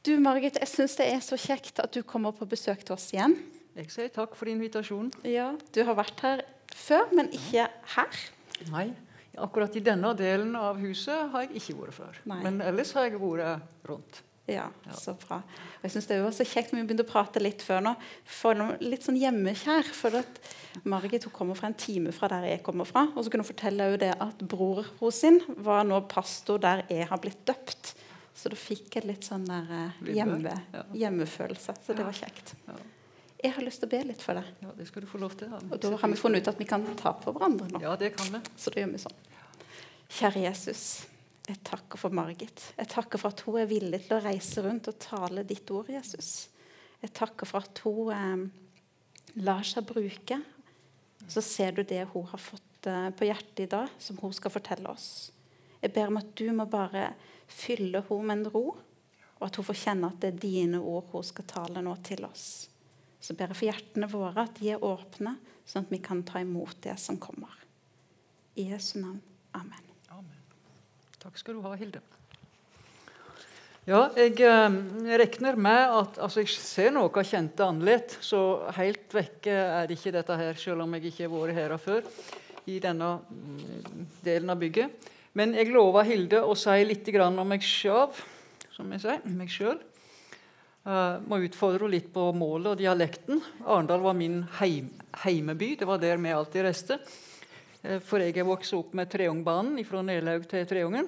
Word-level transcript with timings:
Du, 0.00 0.14
Margit, 0.16 0.56
jeg 0.56 0.68
syns 0.70 0.94
det 0.96 1.10
er 1.12 1.20
så 1.20 1.36
kjekt 1.36 1.80
at 1.82 1.92
du 1.92 2.00
kommer 2.08 2.32
på 2.32 2.46
besøk 2.48 2.86
til 2.86 2.94
oss 2.96 3.10
igjen. 3.12 3.34
Jeg 3.76 3.90
sier 3.92 4.08
takk 4.14 4.32
for 4.38 4.48
invitasjonen. 4.48 5.12
Ja, 5.28 5.50
Du 5.74 5.82
har 5.84 5.98
vært 5.98 6.22
her 6.24 6.42
før, 6.72 7.10
men 7.12 7.28
ikke 7.36 7.66
her. 7.96 8.22
Nei, 8.72 8.86
akkurat 9.36 9.76
i 9.76 9.82
denne 9.84 10.14
delen 10.16 10.56
av 10.56 10.80
huset 10.80 11.28
har 11.34 11.44
jeg 11.44 11.60
ikke 11.60 11.76
vært 11.82 11.98
før. 11.98 12.18
Nei. 12.32 12.40
Men 12.48 12.62
ellers 12.64 12.94
har 12.96 13.10
jeg 13.10 13.20
vært 13.20 13.86
rundt. 13.90 14.22
Ja, 14.50 14.64
så 14.96 15.12
bra. 15.20 15.42
Og 15.44 15.84
jeg 15.84 15.92
synes 15.92 16.08
Det 16.08 16.16
var 16.24 16.32
så 16.34 16.44
kjekt 16.48 16.72
når 16.72 16.80
vi 16.80 16.86
begynte 16.88 17.04
å 17.04 17.10
prate 17.12 17.42
litt 17.44 17.60
før 17.62 17.84
nå. 17.84 17.92
For 18.24 18.56
litt 18.82 19.04
sånn 19.06 19.20
hjemmekjær. 19.20 19.92
For 19.94 20.16
at 20.18 20.40
Margit 20.88 21.28
hun 21.28 21.36
kommer 21.36 21.58
fra 21.58 21.68
en 21.70 21.76
time 21.78 22.10
fra 22.16 22.32
der 22.32 22.48
jeg 22.48 22.64
kommer 22.66 22.88
fra. 22.88 23.04
Og 23.14 23.22
så 23.22 23.30
kunne 23.30 23.44
hun 23.44 23.52
fortelle 23.52 23.92
jo 23.92 24.00
det 24.00 24.14
at 24.16 24.42
bror 24.42 24.88
hos 24.98 25.20
sin 25.22 25.38
var 25.60 25.84
nå 25.86 26.00
pastor 26.10 26.58
der 26.64 26.82
jeg 26.88 27.06
har 27.12 27.20
blitt 27.22 27.44
døpt. 27.46 27.94
Så 28.40 28.48
da 28.48 28.56
fikk 28.56 28.96
jeg 28.96 29.04
litt 29.04 29.26
sånn 29.26 29.44
der 29.44 29.68
eh, 29.76 29.98
hjemme, 30.16 30.54
hjemmefølelse. 30.96 31.74
Så 31.84 31.96
det 31.96 32.06
var 32.06 32.16
kjekt. 32.16 32.54
Jeg 33.40 33.52
har 33.56 33.64
lyst 33.64 33.82
til 33.82 33.88
å 33.88 33.92
be 33.92 34.00
litt 34.08 34.22
for 34.24 34.36
deg. 34.36 34.48
Ja, 34.64 34.72
Det 34.76 34.86
skal 34.88 35.04
du 35.04 35.08
få 35.10 35.20
lov 35.20 35.34
til. 35.40 35.52
Og 35.52 35.76
da 35.80 35.90
har 35.92 36.12
vi 36.12 36.16
funnet 36.20 36.44
ut 36.44 36.48
at 36.52 36.60
vi 36.60 36.68
kan 36.68 36.84
ta 36.96 37.12
på 37.20 37.34
hverandre 37.36 37.68
nå. 37.72 37.80
Ja, 37.84 37.92
det 38.00 38.14
kan 38.16 38.30
vi. 38.32 38.40
Så 38.60 38.72
da 38.72 38.80
gjør 38.80 38.94
vi 38.94 39.00
sånn. 39.02 39.18
Kjære 40.10 40.44
Jesus, 40.46 40.84
jeg 41.50 41.60
takker 41.68 42.00
for 42.00 42.16
Margit. 42.16 42.64
Jeg 42.78 42.90
takker 42.90 43.20
for 43.20 43.32
at 43.34 43.42
hun 43.46 43.58
er 43.60 43.68
villig 43.70 44.02
til 44.06 44.16
å 44.16 44.22
reise 44.24 44.64
rundt 44.64 44.88
og 44.90 44.98
tale 45.02 45.44
ditt 45.46 45.70
ord, 45.76 45.90
Jesus. 45.92 46.48
Jeg 47.00 47.12
takker 47.16 47.48
for 47.48 47.64
at 47.64 47.80
hun 47.84 48.10
eh, 48.16 48.46
lar 49.44 49.68
seg 49.68 49.84
bruke. 49.88 50.40
Så 51.30 51.44
ser 51.44 51.76
du 51.76 51.84
det 51.84 52.06
hun 52.14 52.24
har 52.32 52.40
fått 52.40 52.88
eh, 52.88 53.10
på 53.16 53.28
hjertet 53.28 53.66
i 53.66 53.70
dag, 53.76 53.92
som 54.00 54.16
hun 54.20 54.32
skal 54.36 54.52
fortelle 54.56 54.88
oss. 54.92 55.28
Jeg 55.80 55.92
ber 55.96 56.12
om 56.12 56.20
at 56.20 56.32
du 56.36 56.46
må 56.56 56.66
bare 56.68 57.10
fylle 57.50 58.02
hun 58.08 58.26
med 58.26 58.38
en 58.38 58.52
ro, 58.54 58.64
og 59.40 59.46
at 59.46 59.56
hun 59.56 59.66
får 59.70 59.78
kjenne 59.82 60.10
at 60.10 60.20
det 60.22 60.34
er 60.34 60.42
dine 60.42 60.80
ord 60.80 61.10
hun 61.14 61.24
skal 61.26 61.48
tale 61.48 61.82
nå 61.84 61.94
til 62.06 62.24
oss. 62.28 62.46
Så 63.20 63.36
ber 63.36 63.52
jeg 63.52 63.58
for 63.58 63.68
hjertene 63.68 64.08
våre 64.10 64.46
at 64.46 64.60
de 64.60 64.72
er 64.74 64.84
åpne, 64.84 65.34
sånn 65.68 65.84
at 65.86 65.92
vi 65.92 66.00
kan 66.04 66.22
ta 66.26 66.40
imot 66.40 66.80
det 66.84 66.96
som 67.00 67.18
kommer. 67.20 67.52
I 68.56 68.70
Jesu 68.72 68.98
navn. 69.00 69.20
Amen. 69.56 69.84
Amen. 70.12 70.40
Takk 71.20 71.36
skal 71.40 71.58
du 71.58 71.64
ha, 71.64 71.74
Hilde. 71.78 72.00
Ja, 73.88 74.04
jeg 74.14 74.36
jeg 74.38 75.18
regner 75.18 75.56
med 75.56 75.94
at 75.96 76.18
altså 76.20 76.42
Jeg 76.44 76.52
ser 76.52 76.92
noe 76.92 77.24
kjente 77.24 77.64
annerledes, 77.64 78.20
så 78.22 78.68
helt 78.76 79.08
vekke 79.16 79.50
er 79.50 79.88
det 79.88 79.96
ikke 79.96 80.12
dette 80.14 80.36
her, 80.36 80.54
selv 80.54 80.84
om 80.84 80.94
jeg 80.94 81.10
ikke 81.10 81.26
har 81.26 81.32
vært 81.32 81.56
her 81.56 81.76
før 81.80 82.04
i 82.68 82.76
denne 82.78 83.08
mm, 83.24 84.04
delen 84.22 84.52
av 84.52 84.60
bygget. 84.60 85.08
Men 85.38 85.54
jeg 85.54 85.70
lover 85.70 86.06
Hilde 86.08 86.40
å 86.42 86.56
si 86.58 86.80
litt 86.82 87.06
om 87.22 87.40
meg 87.46 87.62
sjøl, 87.62 88.10
som 88.74 88.90
jeg 88.96 89.04
sier, 89.04 89.20
meg 89.30 89.52
sjøl. 89.52 89.78
Uh, 90.80 91.20
må 91.28 91.42
utfordre 91.44 91.84
henne 91.84 91.92
litt 91.92 92.08
på 92.10 92.30
målet 92.32 92.72
og 92.72 92.78
dialekten. 92.80 93.42
Arendal 93.68 94.00
var 94.00 94.16
min 94.16 94.40
heim, 94.58 94.88
heimeby. 95.22 95.74
Det 95.76 95.86
var 95.86 96.00
der 96.00 96.16
vi 96.16 96.32
alltid 96.32 96.64
reiste. 96.64 96.96
Uh, 97.84 98.00
For 98.00 98.24
jeg 98.24 98.34
er 98.40 98.48
vokst 98.48 98.74
opp 98.74 98.96
med 98.96 99.12
Treungbanen 99.12 99.78
fra 99.84 100.02
Nelaug 100.02 100.48
til 100.50 100.66
Treungen. 100.66 101.06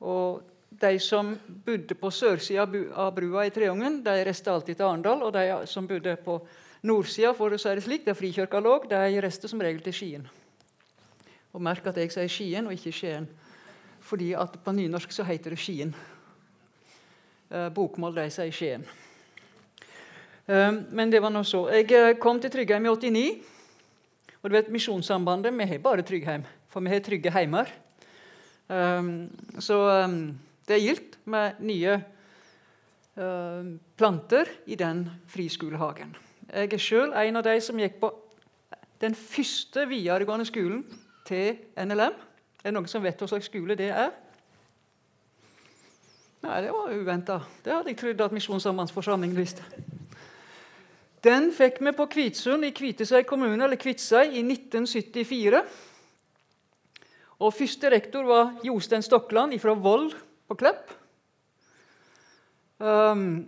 Og 0.00 0.40
de 0.80 0.94
som 1.02 1.34
bodde 1.66 1.98
på 1.98 2.12
sørsida 2.14 2.64
av 2.94 3.12
brua 3.18 3.44
i 3.44 3.52
Treungen, 3.52 4.00
de 4.06 4.20
reiste 4.24 4.54
alltid 4.54 4.78
til 4.78 4.86
Arendal. 4.86 5.26
Og 5.26 5.34
de 5.34 5.66
som 5.68 5.90
bodde 5.90 6.14
på 6.24 6.38
nordsida, 6.86 7.34
for 7.36 7.52
å 7.52 7.60
si 7.60 7.74
det 7.74 7.84
slik, 7.84 8.06
der 8.06 8.16
Frikirka 8.16 8.62
lå, 8.62 8.78
de 8.88 9.18
reiste 9.20 9.50
som 9.50 9.60
regel 9.60 9.82
til 9.84 9.98
Skien. 9.98 10.30
Og 11.50 11.62
merk 11.62 11.86
at 11.90 11.98
jeg 11.98 12.12
sier 12.14 12.30
Skien 12.30 12.68
og 12.68 12.74
ikke 12.76 12.92
Skien. 12.94 13.26
Fordi 14.06 14.32
at 14.38 14.54
på 14.64 14.74
nynorsk 14.74 15.12
så 15.12 15.26
heter 15.26 15.54
det 15.54 15.58
Skien. 15.60 15.94
Eh, 17.50 17.68
bokmål 17.74 18.14
de 18.20 18.28
sier 18.30 18.54
Skien. 18.54 18.84
Eh, 20.46 20.70
men 20.94 21.10
det 21.10 21.22
var 21.22 21.34
nå 21.34 21.42
så. 21.46 21.64
Jeg 21.74 21.90
eh, 21.96 22.14
kom 22.22 22.38
til 22.40 22.52
Tryggheim 22.54 22.86
i 22.86 22.92
89. 22.92 23.24
Og 24.40 24.48
du 24.48 24.54
vet, 24.54 24.70
Misjonssambandet 24.70 25.52
vi 25.58 25.66
har 25.72 25.82
bare 25.82 26.06
Tryggheim, 26.06 26.46
for 26.70 26.80
vi 26.80 26.94
har 26.94 27.02
trygge 27.04 27.32
heimer. 27.34 27.68
Så 29.58 29.76
det 30.64 30.76
er 30.76 30.80
gildt 30.80 31.16
med 31.26 31.58
nye 31.66 31.96
planter 33.98 34.48
i 34.70 34.78
den 34.78 35.02
friskolehagen. 35.28 36.14
Jeg 36.54 36.70
er 36.72 36.80
sjøl 36.80 37.12
en 37.12 37.36
av 37.36 37.44
de 37.44 37.56
som 37.60 37.82
gikk 37.82 37.98
på 38.00 38.12
den 39.02 39.18
første 39.18 39.84
videregående 39.90 40.46
skolen 40.46 40.84
til 41.30 41.60
NLM. 41.78 42.18
Er 42.60 42.68
det 42.68 42.74
noen 42.76 42.90
som 42.90 43.04
vet 43.04 43.20
hva 43.22 43.30
slags 43.30 43.48
skole 43.48 43.78
det 43.78 43.88
er? 43.94 44.10
Nei, 46.40 46.58
det 46.64 46.72
var 46.72 46.92
uventa. 46.92 47.38
Det 47.64 47.72
hadde 47.72 47.92
jeg 47.92 48.00
trodd 48.00 48.22
at 48.24 48.34
Misjonssambandsforsamlingen 48.34 49.38
visste. 49.38 49.64
Den 51.20 51.50
fikk 51.52 51.82
vi 51.84 51.92
på 51.92 52.06
Kvitsund 52.08 52.64
i 52.64 52.72
Kviteseid 52.72 53.26
kommune, 53.28 53.60
eller 53.60 53.76
Kvitsøy 53.80 54.32
i 54.32 54.40
1974. 54.40 55.60
Og 57.40 57.52
Første 57.56 57.90
rektor 57.92 58.24
var 58.28 58.54
Jostein 58.64 59.04
Stokland 59.04 59.56
fra 59.60 59.74
Voll 59.76 60.08
på 60.48 60.56
Klepp. 60.60 60.94
Um, 62.80 63.44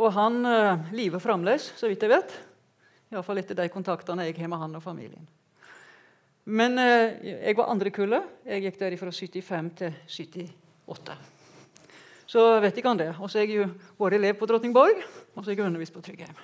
og 0.00 0.14
han 0.16 0.40
uh, 0.48 0.92
lever 0.96 1.20
fremdeles, 1.20 1.74
så 1.76 1.88
vidt 1.92 2.04
jeg 2.04 2.12
vet. 2.12 2.32
Iallfall 3.12 3.42
etter 3.42 3.58
de 3.58 3.68
kontaktene 3.72 4.24
jeg 4.28 4.38
har 4.40 4.48
med 4.48 4.64
han 4.64 4.80
og 4.80 4.84
familien. 4.84 5.28
Men 6.44 6.78
uh, 6.78 7.18
jeg 7.26 7.56
var 7.58 7.72
andre 7.72 7.92
kullet. 7.94 8.30
Jeg 8.46 8.64
gikk 8.64 8.80
der 8.80 8.96
fra 9.00 9.12
75 9.12 9.74
til 9.80 10.48
78. 10.86 11.18
Så 12.30 12.44
vet 12.62 12.76
ikke 12.78 12.92
han 12.92 13.00
det. 13.00 13.10
Og 13.18 13.30
så 13.30 13.40
har 13.40 13.48
jeg 13.48 13.64
jo 13.64 13.68
vært 13.98 14.20
elev 14.20 14.36
på 14.38 14.46
Drottningborg, 14.46 15.02
og 15.34 15.42
så 15.42 15.50
har 15.50 15.56
jeg 15.56 15.66
undervist 15.66 15.94
på 15.96 16.02
Tryggheim. 16.04 16.36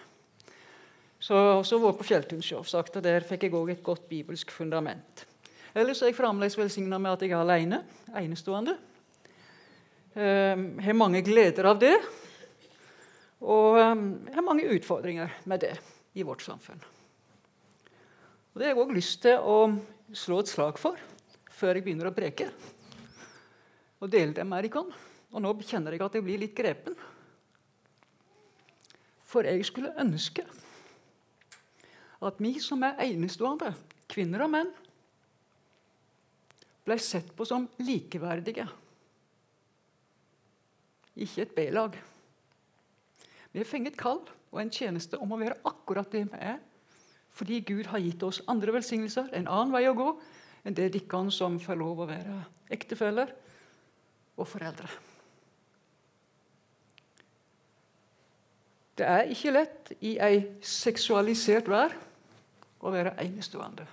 Så 1.22 1.36
også 1.36 1.78
vært 1.80 2.00
på 2.00 2.06
Fjelltun 2.08 2.42
selvsagt, 2.44 2.98
og 2.98 3.04
der 3.06 3.24
fikk 3.26 3.46
jeg 3.46 3.54
òg 3.54 3.70
et 3.72 3.84
godt 3.86 4.08
bibelsk 4.10 4.50
fundament. 4.54 5.24
Ellers 5.76 6.02
er 6.02 6.10
jeg 6.10 6.18
fremdeles 6.18 6.58
velsigna 6.58 6.98
med 6.98 7.14
at 7.14 7.22
jeg 7.22 7.36
er 7.36 7.42
alene, 7.44 7.82
enestående. 8.18 8.76
Um, 10.16 10.66
har 10.80 10.96
mange 10.96 11.20
gleder 11.22 11.68
av 11.68 11.78
det, 11.78 11.94
og 13.44 13.76
um, 13.76 14.04
har 14.32 14.44
mange 14.44 14.66
utfordringer 14.72 15.34
med 15.44 15.66
det 15.66 15.74
i 16.16 16.24
vårt 16.24 16.42
samfunn. 16.42 16.80
Og 18.56 18.60
Det 18.62 18.70
har 18.70 18.72
jeg 18.72 18.80
òg 18.80 18.92
lyst 18.96 19.18
til 19.20 19.42
å 19.44 19.56
slå 20.16 20.38
et 20.40 20.48
slag 20.48 20.78
for 20.80 20.96
før 21.52 21.76
jeg 21.76 21.84
begynner 21.84 22.08
å 22.08 22.16
preke. 22.16 22.46
Og 24.00 24.08
dele 24.08 24.32
det 24.32 24.46
med 24.48 24.64
dere. 24.64 24.80
Og 25.36 25.42
nå 25.44 25.50
kjenner 25.60 25.92
jeg 25.92 26.00
at 26.00 26.14
jeg 26.16 26.24
blir 26.24 26.40
litt 26.40 26.54
grepen. 26.56 26.94
For 29.28 29.44
jeg 29.44 29.60
skulle 29.68 29.92
ønske 30.00 30.46
at 32.24 32.40
vi 32.40 32.54
som 32.64 32.80
er 32.86 33.02
enestående, 33.04 33.74
kvinner 34.08 34.46
og 34.46 34.54
menn, 34.54 34.70
ble 36.88 36.96
sett 36.96 37.28
på 37.36 37.44
som 37.44 37.66
likeverdige. 37.76 38.64
Ikke 41.12 41.44
et 41.44 41.52
B-lag. 41.58 42.00
Vi 43.52 43.60
har 43.60 43.68
fengt 43.68 44.00
kall 44.00 44.22
og 44.24 44.62
en 44.62 44.72
tjeneste 44.72 45.20
om 45.20 45.36
å 45.36 45.40
være 45.44 45.60
akkurat 45.68 46.08
det 46.16 46.24
vi 46.30 46.40
er, 46.40 46.56
fordi 47.36 47.60
Gud 47.68 47.90
har 47.92 48.00
gitt 48.00 48.22
oss 48.24 48.40
andre 48.48 48.72
velsignelser, 48.78 49.28
en 49.36 49.48
annen 49.48 49.74
vei 49.74 49.84
å 49.90 49.96
gå 49.96 50.08
enn 50.66 50.76
det 50.76 50.88
dere 50.94 51.26
som 51.34 51.58
får 51.62 51.78
lov 51.78 52.00
å 52.02 52.08
være 52.08 52.38
ektefeller 52.72 53.34
og 54.36 54.48
foreldre. 54.48 54.88
Det 58.96 59.04
er 59.04 59.28
ikke 59.28 59.52
lett 59.52 59.92
i 60.00 60.16
ei 60.24 60.38
seksualisert 60.64 61.68
vær 61.68 61.92
å 62.80 62.92
være 62.92 63.12
enestående. 63.20 63.84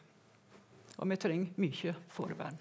Og 0.95 1.09
vi 1.09 1.17
trenger 1.19 1.59
mye 1.59 1.95
forvern. 2.13 2.59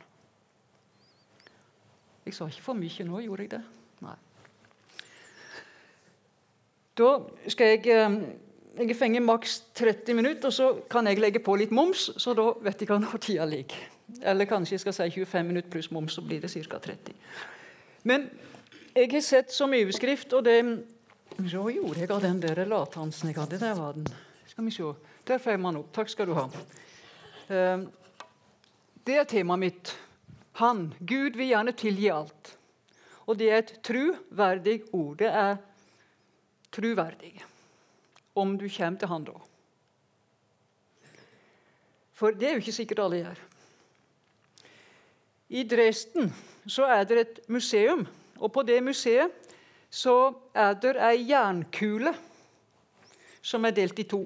Jeg 2.27 2.35
sa 2.35 2.49
ikke 2.51 2.65
for 2.67 2.79
mye 2.79 3.07
nå, 3.07 3.21
gjorde 3.23 3.47
jeg 3.47 3.53
det? 3.55 3.63
Nei. 4.03 4.17
Da 6.99 7.11
skal 7.51 7.73
jeg 7.73 7.87
eh, 7.95 8.17
Jeg 8.73 8.97
fengt 8.97 9.21
maks 9.23 9.59
30 9.77 10.15
minutter, 10.17 10.49
og 10.49 10.55
så 10.57 10.69
kan 10.91 11.07
jeg 11.07 11.21
legge 11.21 11.43
på 11.45 11.57
litt 11.61 11.71
moms, 11.75 12.07
så 12.17 12.33
da 12.37 12.47
vet 12.65 12.81
jeg 12.81 12.89
når 13.03 13.21
tida 13.21 13.45
ligger. 13.45 13.83
Eller 14.23 14.49
kanskje 14.49 14.79
jeg 14.79 14.81
skal 14.81 14.95
si 14.97 15.09
25 15.21 15.47
minutter 15.49 15.71
pluss 15.73 15.91
moms, 15.93 16.17
så 16.17 16.25
blir 16.25 16.41
det 16.41 16.51
ca. 16.53 16.79
30. 16.79 17.13
Men 18.09 18.31
jeg 18.95 19.11
har 19.13 19.25
sett 19.25 19.53
som 19.53 19.73
overskrift, 19.77 20.33
og 20.33 20.45
det 20.49 20.59
så 21.49 21.65
gjorde 21.73 22.01
jeg 22.01 22.11
av 22.13 22.23
den 22.25 22.41
der 22.41 22.65
lathansen 22.69 23.31
jeg 23.31 23.39
hadde. 23.41 23.61
Der 23.61 23.77
var 23.77 23.93
den. 23.97 24.09
Skal 24.49 24.65
vi 24.65 24.75
se. 24.75 24.89
Der 25.29 25.39
får 25.41 25.61
man 25.61 25.79
opp. 25.81 25.93
Takk 25.97 26.11
skal 26.13 26.29
du 26.29 26.35
ha. 26.37 26.49
Eh, 27.49 27.85
Det 29.05 29.17
er 29.19 29.25
temaet 29.25 29.59
mitt. 29.59 29.95
Han, 30.61 30.93
Gud, 31.01 31.35
vil 31.37 31.49
gjerne 31.49 31.73
tilgi 31.73 32.11
alt. 32.13 32.57
Og 33.27 33.39
det 33.39 33.49
er 33.51 33.57
et 33.63 33.73
truverdig 33.83 34.83
ord. 34.93 35.17
Det 35.19 35.27
er 35.27 35.57
truverdig. 36.71 37.33
Om 38.35 38.57
du 38.59 38.69
kommer 38.69 38.99
til 38.99 39.09
Han 39.09 39.25
da. 39.25 39.37
For 42.13 42.31
det 42.37 42.49
er 42.49 42.57
jo 42.57 42.63
ikke 42.63 42.77
sikkert 42.77 43.03
alle 43.05 43.23
gjør. 43.23 43.41
I 45.53 45.65
Dresden 45.69 46.31
så 46.67 46.87
er 46.89 47.05
det 47.05 47.19
et 47.21 47.41
museum, 47.49 48.07
og 48.39 48.53
på 48.53 48.63
det 48.65 48.79
museet 48.85 49.33
så 49.93 50.33
er 50.55 50.73
det 50.81 50.95
ei 50.97 51.27
jernkule 51.29 52.15
som 53.43 53.65
er 53.67 53.75
delt 53.77 53.99
i 53.99 54.07
to. 54.09 54.23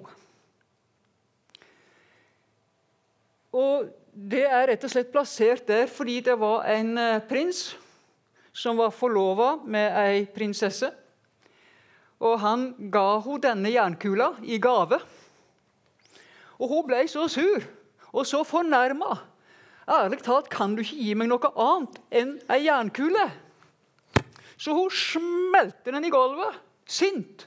Og 3.57 3.89
Det 4.17 4.47
er 4.49 4.63
rett 4.71 4.85
og 4.87 4.89
slett 4.89 5.11
plassert 5.13 5.67
der 5.69 5.91
fordi 5.93 6.23
det 6.25 6.39
var 6.41 6.63
en 6.73 6.95
eh, 6.97 7.19
prins 7.29 7.75
som 8.57 8.79
var 8.81 8.95
forlova 8.97 9.59
med 9.61 9.93
ei 9.93 10.23
prinsesse. 10.25 10.89
Og 12.21 12.39
han 12.41 12.69
ga 12.93 13.19
henne 13.21 13.43
denne 13.45 13.73
jernkula 13.73 14.31
i 14.43 14.59
gave. 14.63 15.01
Og 16.57 16.71
hun 16.71 16.87
ble 16.89 17.03
så 17.09 17.27
sur 17.29 17.65
og 18.13 18.25
så 18.27 18.43
fornærma. 18.47 19.19
Ærlig 19.87 20.23
talt 20.25 20.49
kan 20.51 20.75
du 20.75 20.83
ikke 20.83 20.97
gi 20.99 21.13
meg 21.15 21.29
noe 21.31 21.51
annet 21.53 21.99
enn 22.11 22.33
ei 22.51 22.65
jernkule. 22.65 23.27
Så 24.57 24.73
hun 24.75 24.91
smelte 24.91 25.93
den 25.93 26.09
i 26.09 26.11
gulvet, 26.11 26.57
sint. 26.89 27.45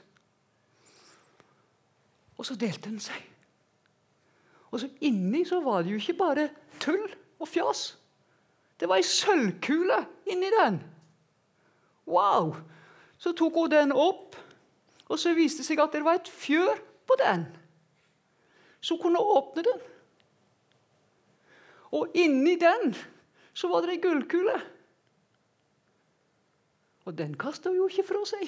Og 2.38 2.46
så 2.46 2.54
delte 2.56 2.88
den 2.88 3.02
seg. 3.02 3.18
Og 4.70 4.80
så 4.80 4.88
inni 5.04 5.42
så 5.44 5.58
var 5.64 5.82
det 5.82 5.92
jo 5.92 6.00
ikke 6.00 6.20
bare 6.20 6.46
tull 6.80 7.02
og 7.40 7.48
fjas. 7.50 7.90
Det 8.80 8.88
var 8.88 9.02
ei 9.02 9.04
sølvkule 9.04 9.98
inni 10.30 10.48
den. 10.54 10.78
Wow! 12.08 12.54
Så 13.20 13.34
tok 13.36 13.58
hun 13.58 13.72
den 13.74 13.92
opp, 13.92 14.38
og 15.10 15.18
så 15.18 15.34
viste 15.34 15.64
det 15.64 15.68
seg 15.68 15.82
at 15.82 15.94
det 15.94 16.04
var 16.06 16.20
et 16.20 16.30
fjør 16.30 16.78
på 17.08 17.16
den. 17.18 17.48
Hun 18.88 19.00
kunne 19.02 19.20
åpne 19.20 19.64
den. 19.66 19.80
Og 21.98 22.14
inni 22.14 22.54
den 22.60 22.94
så 23.52 23.68
var 23.68 23.82
det 23.82 23.96
ei 23.96 24.02
gullkule. 24.04 24.54
Og 27.08 27.16
den 27.18 27.34
kasta 27.34 27.72
jo 27.74 27.88
ikke 27.90 28.06
fra 28.12 28.22
seg. 28.28 28.46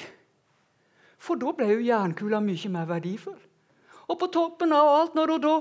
For 1.23 1.39
da 1.39 1.51
ble 1.57 1.69
jo 1.73 1.83
jernkula 1.83 2.41
mye 2.43 2.71
mer 2.71 2.87
verdifull. 2.91 3.39
Og 4.11 4.19
på 4.19 4.29
toppen 4.35 4.75
av 4.75 4.91
alt, 4.93 5.17
når 5.19 5.35
hun 5.35 5.43
da 5.43 5.55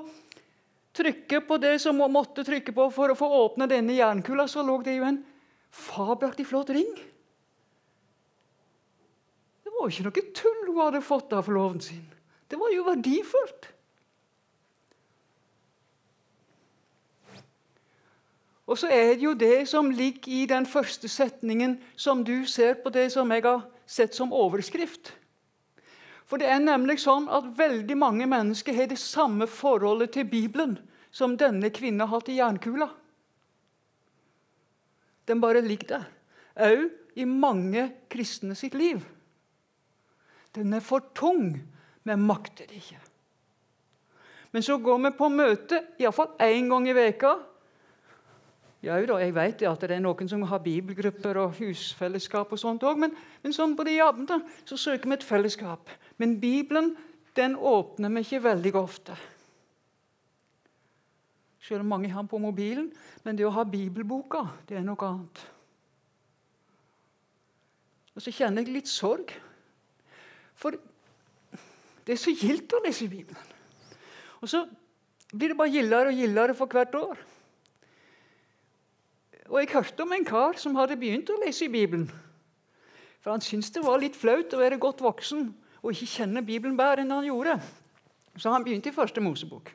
trykker 0.98 1.46
på 1.48 1.58
det 1.62 1.78
som 1.82 2.00
hun 2.02 2.14
måtte 2.14 2.46
trykke 2.46 2.74
på 2.76 2.88
for 2.94 3.14
å 3.14 3.18
få 3.18 3.30
åpne 3.46 3.70
denne 3.70 3.96
jernkula, 3.98 4.48
så 4.50 4.64
lå 4.66 4.78
det 4.86 4.98
jo 4.98 5.08
en 5.08 5.22
fabelaktig 5.72 6.46
flott 6.50 6.74
ring. 6.76 6.90
Var 9.82 9.90
ikke 9.90 10.04
noe 10.06 10.24
tull 10.38 10.66
hun 10.68 10.78
hadde 10.78 11.00
fått 11.02 11.32
av 11.34 11.48
forloven 11.48 11.80
sin. 11.82 12.04
Det 12.46 12.60
var 12.60 12.70
jo 12.70 12.84
verdifullt. 12.86 13.72
Og 18.70 18.78
så 18.78 18.92
er 18.94 19.16
det 19.16 19.26
jo 19.26 19.34
det 19.34 19.66
som 19.68 19.90
ligger 19.92 20.32
i 20.32 20.46
den 20.48 20.68
første 20.70 21.10
setningen, 21.10 21.80
som 21.96 22.22
du 22.24 22.46
ser 22.46 22.78
på 22.84 22.94
det 22.94 23.10
som 23.12 23.32
jeg 23.34 23.44
har 23.44 23.66
sett 23.90 24.16
som 24.16 24.32
overskrift. 24.32 25.16
For 26.30 26.40
det 26.40 26.48
er 26.48 26.62
nemlig 26.64 27.02
sånn 27.02 27.26
at 27.34 27.50
veldig 27.58 27.98
mange 28.00 28.30
mennesker 28.30 28.78
har 28.78 28.88
det 28.88 29.02
samme 29.02 29.50
forholdet 29.50 30.14
til 30.14 30.30
Bibelen 30.30 30.78
som 31.12 31.34
denne 31.36 31.74
kvinnen 31.74 32.08
har 32.08 32.22
til 32.24 32.38
jernkula. 32.38 32.88
Den 35.28 35.42
bare 35.42 35.66
ligger 35.66 35.98
der. 35.98 36.06
Òg 36.70 36.88
i 37.20 37.26
mange 37.26 37.90
kristne 38.12 38.56
sitt 38.56 38.78
liv. 38.78 39.02
Den 40.56 40.74
er 40.74 40.84
for 40.84 41.12
tung. 41.16 41.56
Vi 42.04 42.16
makter 42.18 42.68
det 42.68 42.82
ikke. 42.82 43.00
Men 44.52 44.66
så 44.66 44.78
går 44.78 44.98
vi 45.06 45.14
på 45.16 45.30
møte 45.32 45.80
iallfall 46.02 46.34
én 46.44 46.68
gang 46.72 46.90
i 46.90 46.96
veka. 46.96 47.36
Ja, 48.82 48.98
jeg 48.98 49.36
vet 49.36 49.62
at 49.70 49.84
det 49.86 49.94
er 49.94 50.02
noen 50.02 50.28
som 50.28 50.42
har 50.50 50.64
bibelgrupper 50.64 51.38
og 51.38 51.60
husfellesskap, 51.60 52.52
og 52.52 52.60
sånt 52.60 52.82
også, 52.82 52.98
men, 53.04 53.14
men 53.44 53.54
sånn 53.54 53.76
på 53.78 53.86
de 53.86 53.94
jobben 54.00 54.26
så 54.66 54.78
søker 54.78 55.06
vi 55.06 55.20
et 55.20 55.28
fellesskap. 55.28 55.92
Men 56.18 56.40
Bibelen 56.42 56.96
den 57.38 57.56
åpner 57.56 58.10
vi 58.10 58.26
ikke 58.26 58.44
veldig 58.44 58.74
ofte. 58.76 59.16
Selv 61.62 61.86
om 61.86 61.94
mange 61.94 62.10
har 62.10 62.24
den 62.26 62.32
på 62.32 62.42
mobilen. 62.42 62.90
Men 63.24 63.38
det 63.38 63.46
å 63.46 63.54
ha 63.54 63.64
bibelboka, 63.64 64.44
det 64.68 64.80
er 64.80 64.86
noe 64.86 65.08
annet. 65.08 65.44
Og 68.18 68.26
så 68.26 68.34
kjenner 68.34 68.66
jeg 68.66 68.76
litt 68.76 68.92
sorg. 68.92 69.32
For 70.62 70.78
det 72.06 72.16
er 72.16 72.22
så 72.22 72.34
gildt 72.36 72.74
å 72.78 72.82
lese 72.86 73.10
Bibelen. 73.10 73.50
Og 74.42 74.50
så 74.50 74.64
blir 75.32 75.54
det 75.54 75.58
bare 75.58 75.74
gildere 75.74 76.12
og 76.12 76.22
gildere 76.22 76.58
for 76.58 76.72
hvert 76.72 76.96
år. 76.98 77.20
Og 79.52 79.60
Jeg 79.60 79.74
hørte 79.74 80.06
om 80.06 80.14
en 80.16 80.26
kar 80.26 80.60
som 80.60 80.78
hadde 80.80 81.00
begynt 81.00 81.30
å 81.30 81.40
lese 81.42 81.66
i 81.66 81.74
Bibelen. 81.74 82.08
For 83.22 83.34
Han 83.34 83.44
syntes 83.44 83.74
det 83.74 83.84
var 83.86 84.00
litt 84.02 84.18
flaut 84.18 84.54
å 84.54 84.62
være 84.62 84.80
godt 84.82 85.04
voksen 85.04 85.50
og 85.82 85.94
ikke 85.94 86.10
kjenne 86.22 86.46
Bibelen 86.46 86.78
bedre 86.78 87.04
enn 87.04 87.14
han 87.14 87.26
gjorde. 87.26 87.58
Så 88.38 88.52
han 88.54 88.64
begynte 88.64 88.92
i 88.92 88.96
første 88.96 89.22
Mosebok. 89.22 89.72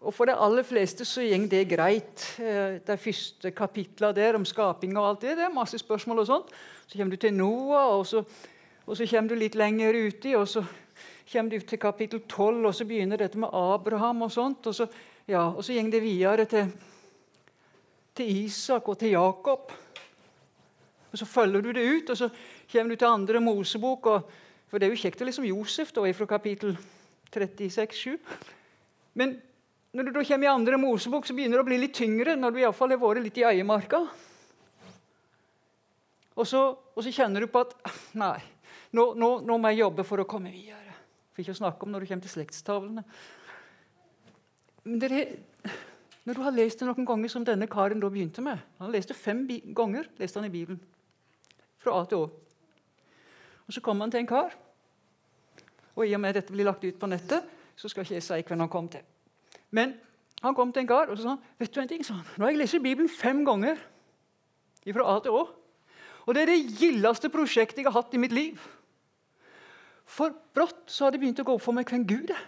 Og 0.00 0.14
For 0.16 0.28
de 0.28 0.34
aller 0.34 0.64
fleste 0.64 1.04
så 1.04 1.22
går 1.22 1.48
det 1.50 1.68
greit. 1.68 2.24
Eh, 2.40 2.80
de 2.80 2.96
første 2.96 3.50
kapitlene 3.52 4.16
der 4.16 4.38
om 4.38 4.44
skaping 4.44 4.96
og 4.96 5.08
alt 5.08 5.26
det, 5.26 5.36
det 5.36 5.44
er 5.44 5.54
masse 5.54 5.78
spørsmål. 5.78 6.18
og 6.18 6.26
sånt. 6.26 6.48
Så 6.86 6.98
kommer 6.98 7.10
du 7.10 7.16
til 7.16 7.34
Noah, 7.34 7.98
og 7.98 8.06
så, 8.06 8.24
og 8.90 8.96
så 8.98 9.06
kommer 9.06 9.30
du 9.30 9.38
litt 9.38 9.54
lenger 9.54 9.94
uti. 9.94 10.34
og 10.34 10.48
så 10.48 10.64
kommer 11.30 11.50
du 11.50 11.60
til 11.60 11.78
kapittel 11.78 12.20
12, 12.26 12.66
og 12.66 12.74
så 12.74 12.84
begynner 12.84 13.16
dette 13.16 13.38
med 13.38 13.54
Abraham. 13.54 14.22
Og 14.26 14.32
sånt, 14.32 14.66
og 14.66 14.74
så, 14.74 14.88
ja, 15.28 15.44
og 15.46 15.62
så 15.64 15.76
går 15.76 15.90
det 15.92 16.02
videre 16.02 16.44
til, 16.50 16.72
til 18.14 18.44
Isak 18.44 18.88
og 18.88 18.98
til 18.98 19.14
Jakob. 19.14 19.72
Og 21.12 21.18
Så 21.18 21.26
følger 21.26 21.62
du 21.62 21.72
det 21.72 21.86
ut, 21.86 22.10
og 22.10 22.16
så 22.16 22.28
kommer 22.72 22.90
du 22.90 22.96
til 22.96 23.06
andre 23.06 23.40
Mosebok. 23.40 24.06
og 24.06 24.30
for 24.70 24.78
det 24.78 24.86
er 24.86 24.94
jo 24.94 25.02
kjekt 25.02 25.22
å 25.22 25.26
liksom 25.26 25.44
om 25.44 25.50
Josef 25.50 25.92
da, 25.92 26.02
fra 26.14 26.26
kapittel 26.26 26.76
36-7. 27.34 28.18
Men 29.18 29.40
når 29.90 30.06
du 30.06 30.12
da 30.14 30.22
kommer 30.22 30.46
i 30.46 30.50
andre 30.50 30.78
Mosebok, 30.78 31.26
så 31.26 31.34
begynner 31.34 31.58
det 31.58 31.64
å 31.64 31.66
bli 31.66 31.78
litt 31.82 31.94
tyngre. 31.94 32.36
når 32.36 32.50
du 32.50 32.58
i 32.60 32.64
alle 32.64 32.78
fall 32.78 32.90
har 32.94 33.02
vært 33.02 33.24
litt 33.24 33.38
i 33.38 33.46
eiemarka. 33.48 34.04
Og 36.38 36.46
så, 36.46 36.62
og 36.94 37.02
så, 37.02 37.10
kjenner 37.10 37.42
du 37.42 37.50
på 37.50 37.64
at 37.64 37.74
nei, 38.14 38.38
nå, 38.96 39.04
nå, 39.14 39.28
nå, 39.46 39.56
må 39.56 39.70
jeg 39.70 39.84
jobbe 39.84 40.04
for 40.06 40.22
å 40.22 40.28
komme 40.28 40.50
videre. 40.52 40.96
For 41.30 41.44
ikke 41.44 41.54
å 41.54 41.60
snakke 41.60 41.86
om 41.86 41.94
når 41.94 42.04
du 42.04 42.10
kommer 42.10 42.26
til 42.26 42.34
slektstavlene. 42.34 43.04
Men 44.84 45.02
dere, 45.02 45.20
når 46.26 46.36
du 46.36 46.42
har 46.44 46.56
lest 46.56 46.80
det 46.80 46.88
noen 46.88 47.06
ganger 47.06 47.32
som 47.32 47.44
denne 47.46 47.68
karen 47.70 48.00
da 48.00 48.08
begynte 48.10 48.42
med 48.44 48.58
Han 48.80 48.92
leste 48.94 49.14
fem 49.16 49.44
ganger 49.76 50.08
leste 50.18 50.40
han 50.40 50.48
i 50.48 50.52
Bibelen. 50.52 50.80
Fra 51.80 52.00
A 52.00 52.04
til 52.08 52.24
Å. 52.24 52.30
Og 53.66 53.74
Så 53.74 53.82
kom 53.84 54.00
han 54.02 54.10
til 54.10 54.24
en 54.24 54.30
kar. 54.30 54.56
Og 55.94 56.06
i 56.06 56.14
og 56.14 56.20
med 56.20 56.34
dette 56.34 56.52
blir 56.52 56.66
lagt 56.66 56.84
ut 56.84 56.98
på 56.98 57.08
nettet, 57.10 57.44
så 57.76 57.88
skal 57.88 58.04
ikke 58.04 58.18
jeg 58.18 58.24
si 58.26 58.42
hvem 58.48 58.64
han 58.64 58.72
kom 58.72 58.88
til. 58.88 59.04
Men 59.70 59.94
han 60.42 60.56
kom 60.56 60.72
til 60.72 60.82
en 60.82 60.90
kar 60.90 61.10
og 61.12 61.16
så 61.18 61.22
sa 61.22 61.34
han, 61.36 61.46
vet 61.58 61.72
du 61.74 61.80
en 61.80 61.88
ting, 61.88 62.04
sa 62.04 62.16
nå 62.16 62.44
har 62.44 62.52
jeg 62.52 62.60
lest 62.62 62.82
Bibelen 62.82 63.08
fem 63.08 63.44
ganger. 63.46 63.78
Fra 64.90 65.06
A 65.12 65.20
til 65.22 65.36
Å. 65.36 65.42
Og 66.26 66.34
det 66.34 66.42
er 66.42 66.52
det 66.52 66.78
gildeste 66.80 67.30
prosjektet 67.32 67.82
jeg 67.82 67.88
har 67.88 67.96
hatt 68.00 68.14
i 68.16 68.20
mitt 68.20 68.32
liv. 68.32 68.60
For 70.10 70.34
brått 70.54 70.90
så 70.90 71.06
har 71.06 71.14
det 71.14 71.20
begynt 71.22 71.40
å 71.42 71.46
gå 71.46 71.54
opp 71.54 71.62
for 71.62 71.76
meg 71.76 71.90
hvem 71.90 72.06
Gud 72.08 72.32
er. 72.34 72.46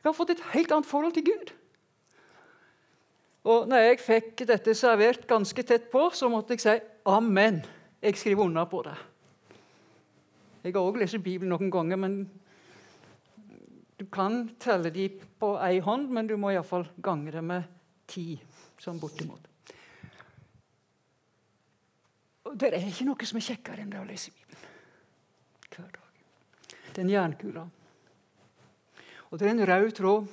Jeg 0.00 0.08
har 0.08 0.16
fått 0.16 0.32
et 0.32 0.46
helt 0.54 0.72
annet 0.72 0.88
forhold 0.88 1.12
til 1.18 1.26
Gud. 1.28 1.50
Og 3.50 3.68
når 3.68 3.84
jeg 3.84 4.00
fikk 4.00 4.42
dette 4.48 4.72
servert 4.76 5.26
ganske 5.28 5.64
tett 5.64 5.90
på, 5.92 6.06
så 6.16 6.28
måtte 6.32 6.56
jeg 6.56 6.64
si 6.64 6.76
amen. 7.08 7.60
Jeg 8.00 8.16
skriver 8.16 8.48
under 8.48 8.68
på 8.68 8.80
det. 8.86 8.96
Jeg 10.64 10.74
har 10.74 10.80
også 10.80 11.00
lest 11.00 11.20
Bibelen 11.24 11.52
noen 11.52 11.72
ganger, 11.72 12.00
men 12.00 12.16
du 14.00 14.06
kan 14.12 14.46
telle 14.60 14.92
de 14.92 15.08
på 15.40 15.54
ei 15.60 15.80
hånd, 15.84 16.08
men 16.08 16.28
du 16.28 16.36
må 16.40 16.54
iallfall 16.54 16.86
gange 17.04 17.32
det 17.32 17.44
med 17.44 17.68
ti, 18.08 18.34
sånn 18.80 19.00
bortimot. 19.00 19.44
Og 22.48 22.56
Det 22.56 22.72
er 22.72 22.88
ikke 22.88 23.08
noe 23.08 23.28
som 23.28 23.38
er 23.38 23.48
kjekkere 23.52 23.84
enn 23.84 23.92
det 23.92 24.00
å 24.00 24.08
lese 24.08 24.32
Bibelen. 24.32 24.69
Det 26.90 26.98
er 26.98 27.06
en 27.06 27.12
jernkule. 27.14 27.64
Og 29.30 29.38
det 29.38 29.46
er 29.46 29.54
en 29.54 29.66
rød 29.68 29.90
tråd. 29.94 30.26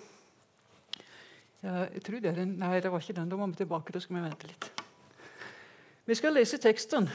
Jeg 1.62 2.02
tror 2.06 2.20
det 2.22 2.32
er 2.32 2.42
en, 2.42 2.56
Nei, 2.58 2.80
det 2.82 2.92
var 2.92 3.02
ikke 3.02 3.14
den. 3.14 3.30
Da 3.30 3.38
må 3.38 3.48
vi 3.52 3.60
tilbake. 3.62 3.94
Da 3.94 4.02
skal 4.02 4.18
vi 4.18 4.24
vente 4.26 4.50
litt. 4.50 4.72
Vi 6.08 6.16
skal 6.16 6.34
lese 6.34 6.58
teksten. 6.58 7.10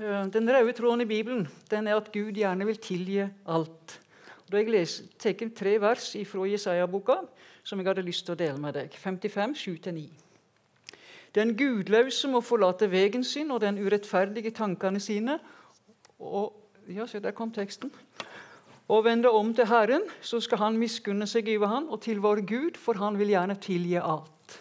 Eh, 0.00 0.26
den 0.32 0.50
røde 0.50 0.72
tråden 0.72 1.04
i 1.04 1.08
Bibelen 1.08 1.48
den 1.70 1.86
er 1.86 1.96
at 1.96 2.12
Gud 2.12 2.32
gjerne 2.32 2.66
vil 2.66 2.78
tilgi 2.82 3.20
alt. 3.46 3.98
Da 4.50 4.62
jeg 4.62 4.88
tatt 5.20 5.44
tre 5.54 5.74
vers 5.80 6.14
fra 6.26 6.46
Jesaja-boka 6.48 7.20
som 7.62 7.78
jeg 7.78 7.90
hadde 7.90 8.06
lyst 8.06 8.24
til 8.24 8.32
å 8.32 8.40
dele 8.40 8.58
med 8.58 8.74
deg. 8.78 8.94
55, 8.96 9.54
7-9. 9.68 10.06
Den 11.36 11.52
gudløse 11.58 12.30
må 12.32 12.40
forlate 12.40 12.88
vegen 12.90 13.24
sin 13.24 13.52
og 13.52 13.60
den 13.60 13.78
urettferdige 13.78 14.54
tankene 14.56 15.00
sine. 15.00 15.36
Og, 16.18 16.54
ja, 16.88 17.06
se, 17.06 17.20
der 17.20 17.36
kom 17.36 17.52
teksten. 17.52 17.92
Og 18.88 19.04
vende 19.04 19.28
om 19.28 19.50
til 19.52 19.68
Herren, 19.68 20.06
så 20.24 20.40
skal 20.40 20.62
Han 20.62 20.78
miskunne 20.80 21.26
seg 21.28 21.48
over 21.58 21.72
Han, 21.74 21.88
og 21.92 22.00
til 22.06 22.22
vår 22.24 22.40
Gud, 22.48 22.80
for 22.80 22.96
Han 22.96 23.18
vil 23.20 23.34
gjerne 23.34 23.58
tilgi 23.60 23.98
alt. 24.00 24.58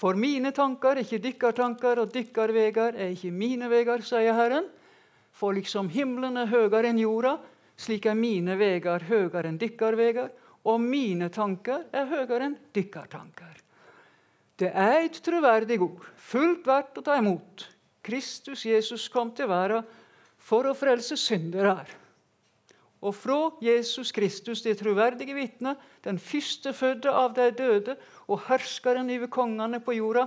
For 0.00 0.16
mine 0.16 0.48
tanker 0.56 0.96
er 0.96 1.04
ikke 1.04 1.20
dykkar 1.20 1.56
tanker, 1.58 2.00
og 2.00 2.12
dykkar 2.14 2.54
vegar 2.56 2.96
er 2.96 3.12
ikke 3.12 3.32
mine 3.36 3.68
vegar, 3.68 4.00
sier 4.00 4.32
Herren. 4.32 4.70
For 5.36 5.52
liksom 5.52 5.90
himmelen 5.92 6.40
er 6.40 6.48
høyere 6.48 6.88
enn 6.88 7.02
jorda, 7.02 7.36
slik 7.76 8.08
er 8.08 8.16
mine 8.16 8.56
vegar 8.60 9.04
høyere 9.08 9.50
enn 9.50 9.60
dykkar 9.60 9.96
vegar, 10.00 10.32
og 10.64 10.80
mine 10.80 11.28
tanker 11.32 11.84
er 11.92 12.08
høyere 12.08 12.48
enn 12.48 12.56
dykkar 12.72 13.12
tanker. 13.12 13.60
Det 14.60 14.72
er 14.76 15.06
et 15.06 15.20
troverdig 15.24 15.78
ord, 15.80 16.04
fullt 16.16 16.66
verdt 16.68 17.00
å 17.00 17.04
ta 17.04 17.16
imot. 17.20 17.68
Kristus 18.04 18.64
Jesus 18.68 19.08
kom 19.12 19.32
til 19.36 19.48
verden 19.48 19.84
for 20.40 20.68
å 20.68 20.76
frelse 20.76 21.16
syndere. 21.20 21.84
Og 23.00 23.14
fra 23.16 23.38
Jesus 23.64 24.12
Kristus, 24.12 24.62
det 24.62 24.78
troverdige 24.78 25.34
vitne, 25.34 25.74
den 26.04 26.18
førstefødte 26.18 27.10
av 27.10 27.32
de 27.36 27.48
døde 27.56 27.96
og 28.28 28.42
herskeren 28.48 29.10
over 29.10 29.30
kongene 29.32 29.80
på 29.80 29.96
jorda, 29.96 30.26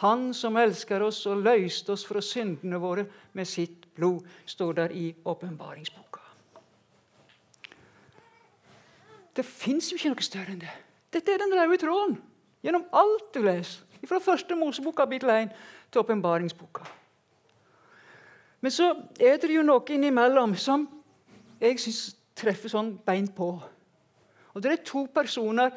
han 0.00 0.30
som 0.36 0.56
elsker 0.56 1.02
oss 1.04 1.22
og 1.28 1.42
løste 1.44 1.92
oss 1.92 2.06
fra 2.08 2.20
syndene 2.24 2.80
våre 2.80 3.06
med 3.36 3.48
sitt 3.48 3.88
blod, 3.96 4.24
står 4.48 4.76
der 4.78 4.94
i 4.96 5.10
åpenbaringsboka. 5.24 6.20
Det 9.36 9.44
fins 9.46 9.90
jo 9.92 9.96
ikke 9.96 10.12
noe 10.14 10.24
større 10.24 10.54
enn 10.54 10.62
det. 10.64 10.72
Dette 11.12 11.32
er 11.32 11.40
den 11.40 11.54
røde 11.56 11.80
tråden 11.80 12.16
gjennom 12.64 12.86
alt 12.92 13.28
du 13.34 13.42
leser. 13.44 13.84
Fra 14.08 14.20
første 14.24 14.56
Mosebok 14.56 14.96
kapittel 14.96 15.30
1 15.30 15.52
til 15.92 16.00
åpenbaringsboka. 16.00 16.86
Men 18.60 18.72
så 18.72 18.94
er 19.20 19.36
det 19.40 19.52
jo 19.52 19.64
noe 19.64 19.84
innimellom 19.92 20.56
som 20.56 20.86
jeg 21.60 21.80
syns 21.80 22.16
treffer 22.38 22.72
sånn 22.72 22.94
beint 23.04 23.34
på. 23.36 23.52
Og 24.54 24.62
Det 24.62 24.72
er 24.72 24.84
to 24.84 25.06
personer. 25.14 25.70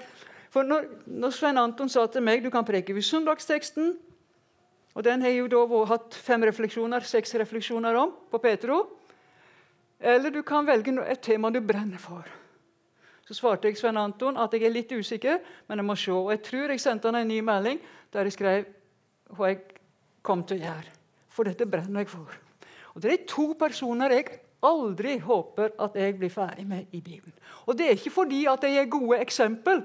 For 0.54 0.64
når, 0.64 0.88
når 1.08 1.34
Svein 1.34 1.58
Anton 1.58 1.90
sa 1.90 2.06
til 2.08 2.24
meg 2.24 2.44
du 2.44 2.50
kan 2.54 2.66
preke 2.66 2.94
ved 2.94 3.06
søndagsteksten 3.06 3.96
og 4.94 5.04
Den 5.04 5.22
har 5.22 5.34
jeg 5.34 5.42
jo 5.42 5.50
da 5.50 5.86
hatt 5.90 6.14
fem 6.14 6.44
refleksjoner, 6.46 7.02
seks 7.02 7.34
refleksjoner 7.42 7.98
om 7.98 8.12
på 8.30 8.38
Petro. 8.38 8.84
Eller 10.00 10.30
du 10.30 10.44
kan 10.46 10.68
velge 10.68 10.94
et 11.10 11.22
tema 11.22 11.50
du 11.50 11.60
brenner 11.62 11.98
for. 11.98 12.28
Så 13.26 13.34
svarte 13.34 13.70
jeg 13.70 13.80
Svein 13.80 13.98
Anton 13.98 14.38
at 14.38 14.54
jeg 14.54 14.68
er 14.68 14.74
litt 14.74 14.92
usikker, 14.92 15.40
men 15.68 15.80
jeg 15.80 15.88
må 15.88 15.96
se. 15.98 16.12
Og 16.12 16.30
jeg 16.36 16.44
tror 16.46 16.74
jeg 16.74 16.84
sendte 16.84 17.10
han 17.10 17.22
en 17.22 17.32
ny 17.32 17.40
melding 17.42 17.80
der 18.14 18.28
jeg 18.28 18.36
skrev 18.36 18.66
hva 19.34 19.50
jeg 19.50 19.64
kom 20.22 20.44
til 20.46 20.60
å 20.60 20.68
gjøre. 20.68 20.96
For 21.34 21.50
dette 21.50 21.66
brenner 21.66 22.04
jeg 22.04 22.12
for. 22.14 22.36
Og 22.94 23.02
Det 23.02 23.14
er 23.14 23.26
to 23.26 23.54
personer 23.58 24.14
jeg 24.14 24.28
aldri 24.64 25.18
håper 25.20 25.74
at 25.80 25.96
jeg 26.00 26.18
blir 26.18 26.32
ferdig 26.32 26.66
med 26.68 26.86
i 26.92 27.02
Bibelen. 27.02 27.34
Og 27.66 27.78
Det 27.78 27.86
er 27.86 27.98
ikke 27.98 28.10
fordi 28.10 28.46
at 28.46 28.64
jeg 28.64 28.78
er 28.78 28.90
gode 28.92 29.20
eksempel 29.22 29.84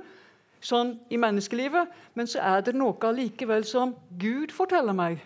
sånn 0.60 0.96
i 1.10 1.16
menneskelivet, 1.16 1.88
men 2.14 2.26
så 2.26 2.42
er 2.42 2.62
det 2.66 2.74
noe 2.74 3.12
likevel 3.14 3.64
som 3.64 3.94
Gud 4.18 4.52
forteller 4.54 4.96
meg. 4.96 5.20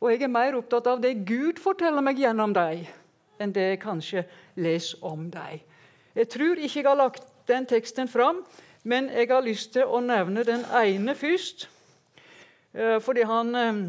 Og 0.00 0.10
jeg 0.10 0.22
er 0.24 0.32
mer 0.32 0.56
opptatt 0.58 0.86
av 0.86 1.00
det 1.02 1.26
Gud 1.28 1.60
forteller 1.60 2.02
meg 2.02 2.18
gjennom 2.18 2.54
deg, 2.56 2.88
enn 3.38 3.52
det 3.52 3.66
jeg 3.74 3.82
kanskje 3.82 4.24
leser 4.56 5.04
om 5.06 5.28
deg. 5.30 5.60
Jeg 6.14 6.28
tror 6.32 6.58
ikke 6.58 6.80
jeg 6.80 6.88
har 6.88 6.98
lagt 6.98 7.26
den 7.46 7.66
teksten 7.66 8.08
fram, 8.08 8.42
men 8.82 9.10
jeg 9.12 9.28
har 9.30 9.44
lyst 9.44 9.74
til 9.76 9.84
å 9.84 10.00
nevne 10.02 10.44
den 10.44 10.64
ene 10.74 11.14
først. 11.14 11.68
Eh, 12.72 12.98
fordi 13.00 13.22
han, 13.28 13.54
eh, 13.54 13.82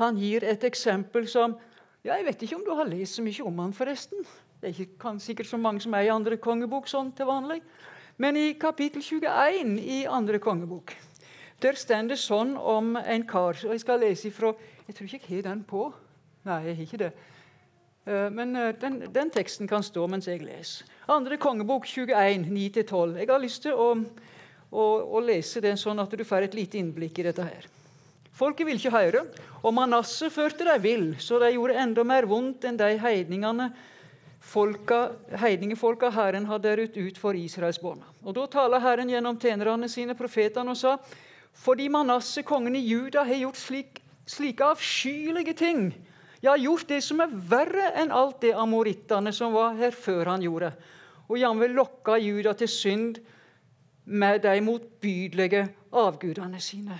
han 0.00 0.16
gir 0.18 0.44
et 0.44 0.64
eksempel 0.64 1.28
som 1.28 1.56
ja, 2.04 2.18
Jeg 2.18 2.26
vet 2.26 2.42
ikke 2.44 2.58
om 2.58 2.64
du 2.66 2.74
har 2.76 2.88
lest 2.88 3.16
så 3.16 3.24
mye 3.24 3.48
om 3.48 3.64
han 3.64 3.72
forresten. 3.72 4.26
Det 4.60 4.70
er 4.70 4.84
ikke 4.84 5.16
sikkert 5.20 5.48
så 5.48 5.58
mange 5.60 5.80
som 5.80 5.94
er 5.96 6.06
i 6.06 6.12
andre 6.12 6.36
kongebok 6.36 6.86
sånn 6.88 7.12
til 7.16 7.28
vanlig. 7.28 7.62
Men 8.20 8.36
i 8.36 8.54
kapittel 8.60 9.02
21 9.02 9.78
i 9.80 10.04
andre 10.06 10.38
kongebok 10.38 10.94
der 11.64 11.78
står 11.78 12.08
det 12.10 12.18
sånn 12.20 12.56
om 12.60 12.96
en 12.96 13.22
kar. 13.26 13.56
og 13.64 13.72
Jeg 13.72 13.80
skal 13.80 14.02
lese 14.02 14.28
ifra 14.28 14.52
Jeg 14.86 14.96
tror 14.96 15.06
ikke 15.06 15.28
jeg 15.30 15.36
har 15.36 15.46
den 15.48 15.62
på. 15.64 15.92
Nei, 16.44 16.58
jeg 16.66 16.76
har 16.76 16.82
ikke 16.84 16.98
det. 17.00 17.12
Eh, 18.04 18.30
men 18.30 18.56
eh, 18.56 18.74
den, 18.76 18.98
den, 19.12 19.30
teksten 19.30 19.68
kan 19.68 19.82
stå 19.82 20.06
mens 20.06 20.28
jeg 20.28 20.42
leser. 20.44 20.84
Andre 21.08 21.38
kongebok 21.40 21.86
21, 21.88 22.44
9-12. 22.50 23.16
Jeg 23.16 23.30
har 23.30 23.40
lyst 23.40 23.62
til 23.64 23.72
å, 23.72 23.94
å, 24.70 24.84
å, 25.08 25.22
lese 25.24 25.62
den 25.64 25.80
sånn 25.80 26.02
at 26.04 26.12
du 26.12 26.24
får 26.24 26.50
et 26.50 26.58
lite 26.58 26.76
innblikk 26.76 27.18
i 27.18 27.26
dette. 27.30 27.48
her. 27.48 27.70
Folket 28.34 28.66
vil 28.66 28.80
ikke 28.80 28.90
høre, 28.90 29.24
og 29.62 29.74
Manasseh 29.76 30.32
førte 30.32 30.66
dem 30.66 30.82
vill, 30.82 31.10
så 31.22 31.38
de 31.38 31.52
gjorde 31.54 31.78
enda 31.78 32.02
mer 32.06 32.26
vondt 32.26 32.64
enn 32.66 32.78
de 32.80 32.96
heidningene 32.98 33.68
folka, 34.44 35.12
heidningefolka 35.40 36.10
Herren 36.10 36.48
hadde 36.50 36.72
rutt 36.80 36.96
ut 36.98 37.20
for 37.20 37.38
Israelsbarna. 37.38 38.10
Og 38.24 38.34
Da 38.34 38.46
taler 38.50 38.82
Herren 38.82 39.12
gjennom 39.12 39.38
tjenerne 39.40 39.88
sine, 39.88 40.18
profetene, 40.18 40.74
og 40.74 40.76
sa 40.76 40.98
fordi 41.54 41.86
Manasseh, 41.88 42.42
kongen 42.42 42.74
i 42.74 42.82
Juda, 42.82 43.22
har 43.24 43.38
gjort 43.38 43.60
slik, 43.60 44.02
slike 44.26 44.66
avskyelige 44.66 45.54
ting, 45.54 45.92
ja, 46.42 46.56
gjort 46.58 46.88
det 46.90 47.00
som 47.06 47.22
er 47.22 47.30
verre 47.30 47.92
enn 48.02 48.10
alt 48.12 48.42
det 48.42 48.52
amorittene 48.58 49.32
som 49.32 49.54
var 49.54 49.78
her 49.78 49.94
før 49.94 50.34
han 50.34 50.42
gjorde, 50.42 50.74
og 51.30 51.38
jammen 51.38 51.72
lokka 51.72 52.18
Juda 52.18 52.52
til 52.58 52.68
synd 52.68 53.22
med 54.04 54.42
de 54.42 54.58
motbydelige 54.60 55.68
avgudene 55.94 56.60
sine. 56.60 56.98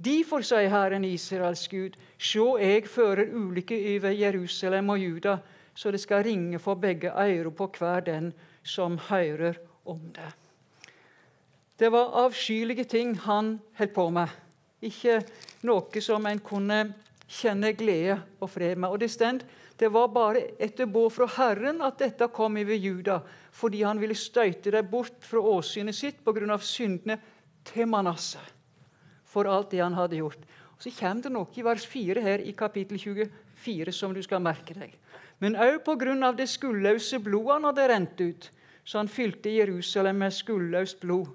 Derfor, 0.00 0.40
sier 0.40 0.70
Herren 0.72 1.04
Israels 1.04 1.66
Gud, 1.68 1.96
se, 2.16 2.40
jeg 2.56 2.86
fører 2.88 3.34
ulykke 3.36 3.76
over 3.98 4.14
Jerusalem 4.16 4.92
og 4.94 4.98
Juda, 5.02 5.34
så 5.76 5.90
det 5.92 6.00
skal 6.00 6.22
ringe 6.24 6.58
for 6.58 6.80
begge 6.80 7.10
ører 7.12 7.50
på 7.52 7.66
hver 7.76 8.00
den 8.06 8.30
som 8.64 8.96
hører 9.10 9.58
om 9.84 9.98
det. 10.14 10.30
Det 11.76 11.90
var 11.92 12.16
avskyelige 12.22 12.84
ting 12.84 13.12
han 13.26 13.58
holdt 13.76 13.92
på 13.92 14.06
med, 14.10 14.32
ikke 14.80 15.18
noe 15.68 16.02
som 16.04 16.28
en 16.30 16.40
kunne 16.40 16.78
kjenne 17.28 17.72
glede 17.76 18.16
og 18.40 18.50
fred 18.54 18.80
med. 18.80 18.88
Og 18.88 19.00
Det 19.00 19.10
stend, 19.10 19.44
det 19.76 19.92
var 19.92 20.08
bare 20.08 20.46
etter 20.58 20.88
båd 20.88 21.10
fra 21.12 21.26
Herren 21.36 21.82
at 21.84 21.98
dette 22.00 22.28
kom 22.32 22.56
over 22.56 22.74
Juda, 22.74 23.18
fordi 23.52 23.82
han 23.82 24.00
ville 24.00 24.16
støyte 24.16 24.72
dem 24.72 24.88
bort 24.88 25.20
fra 25.20 25.40
åsynet 25.40 25.94
sitt 25.94 26.24
pga. 26.24 26.58
syndene 26.58 27.18
til 27.64 27.86
Manasseh 27.86 28.59
for 29.30 29.46
alt 29.46 29.70
det 29.70 29.82
han 29.84 29.94
hadde 29.94 30.18
gjort. 30.18 30.42
Så 30.80 30.90
kommer 30.96 31.22
det 31.22 31.32
noe 31.32 31.54
i 31.54 31.64
vers 31.64 31.86
4 31.86 32.22
her 32.24 32.42
i 32.42 32.56
kapittel 32.56 32.98
24 32.98 33.94
som 33.94 34.14
du 34.16 34.22
skal 34.24 34.42
merke 34.42 34.74
deg 34.74 34.96
men 35.40 35.56
òg 35.56 35.80
pga. 35.84 36.32
det 36.36 36.48
skuldløse 36.48 37.18
blodet 37.18 37.54
han 37.54 37.64
hadde 37.64 37.88
rent 37.88 38.20
ut. 38.20 38.50
Så 38.84 38.98
han 38.98 39.08
fylte 39.08 39.50
Jerusalem 39.50 40.16
med 40.16 40.32
skuldløst 40.32 41.00
blod. 41.00 41.26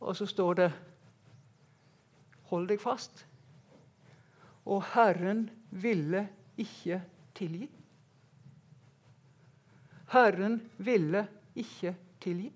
Og 0.00 0.16
så 0.16 0.26
står 0.26 0.54
det 0.54 0.72
Hold 2.50 2.68
deg 2.68 2.80
fast. 2.80 3.24
Og 4.66 4.82
Herren 4.94 5.48
ville 5.70 6.28
ikke 6.58 7.00
tilgi. 7.34 7.68
Herren 10.10 10.60
ville 10.76 11.26
ikke 11.54 11.94
tilgi. 12.20 12.50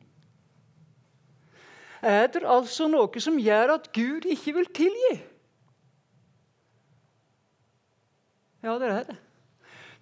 Er 2.04 2.26
det 2.28 2.42
altså 2.44 2.84
noe 2.92 3.20
som 3.22 3.38
gjør 3.40 3.78
at 3.78 3.86
Gud 3.96 4.26
ikke 4.28 4.52
vil 4.58 4.66
tilgi? 4.76 5.14
Ja, 8.64 8.74
det 8.80 8.90
er 8.90 9.06
det. 9.08 9.16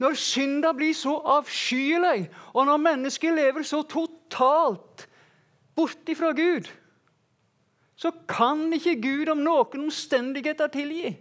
Når 0.02 0.18
synda 0.18 0.72
blir 0.74 0.94
så 0.98 1.14
avskyelig, 1.36 2.26
og 2.54 2.66
når 2.66 2.82
mennesket 2.82 3.34
lever 3.38 3.62
så 3.62 3.84
totalt 3.86 5.06
bort 5.78 6.10
ifra 6.10 6.32
Gud, 6.34 6.66
så 7.94 8.10
kan 8.26 8.66
ikke 8.74 8.98
Gud 9.02 9.30
om 9.30 9.44
noen 9.46 9.86
omstendigheter 9.86 10.74
tilgi. 10.74 11.14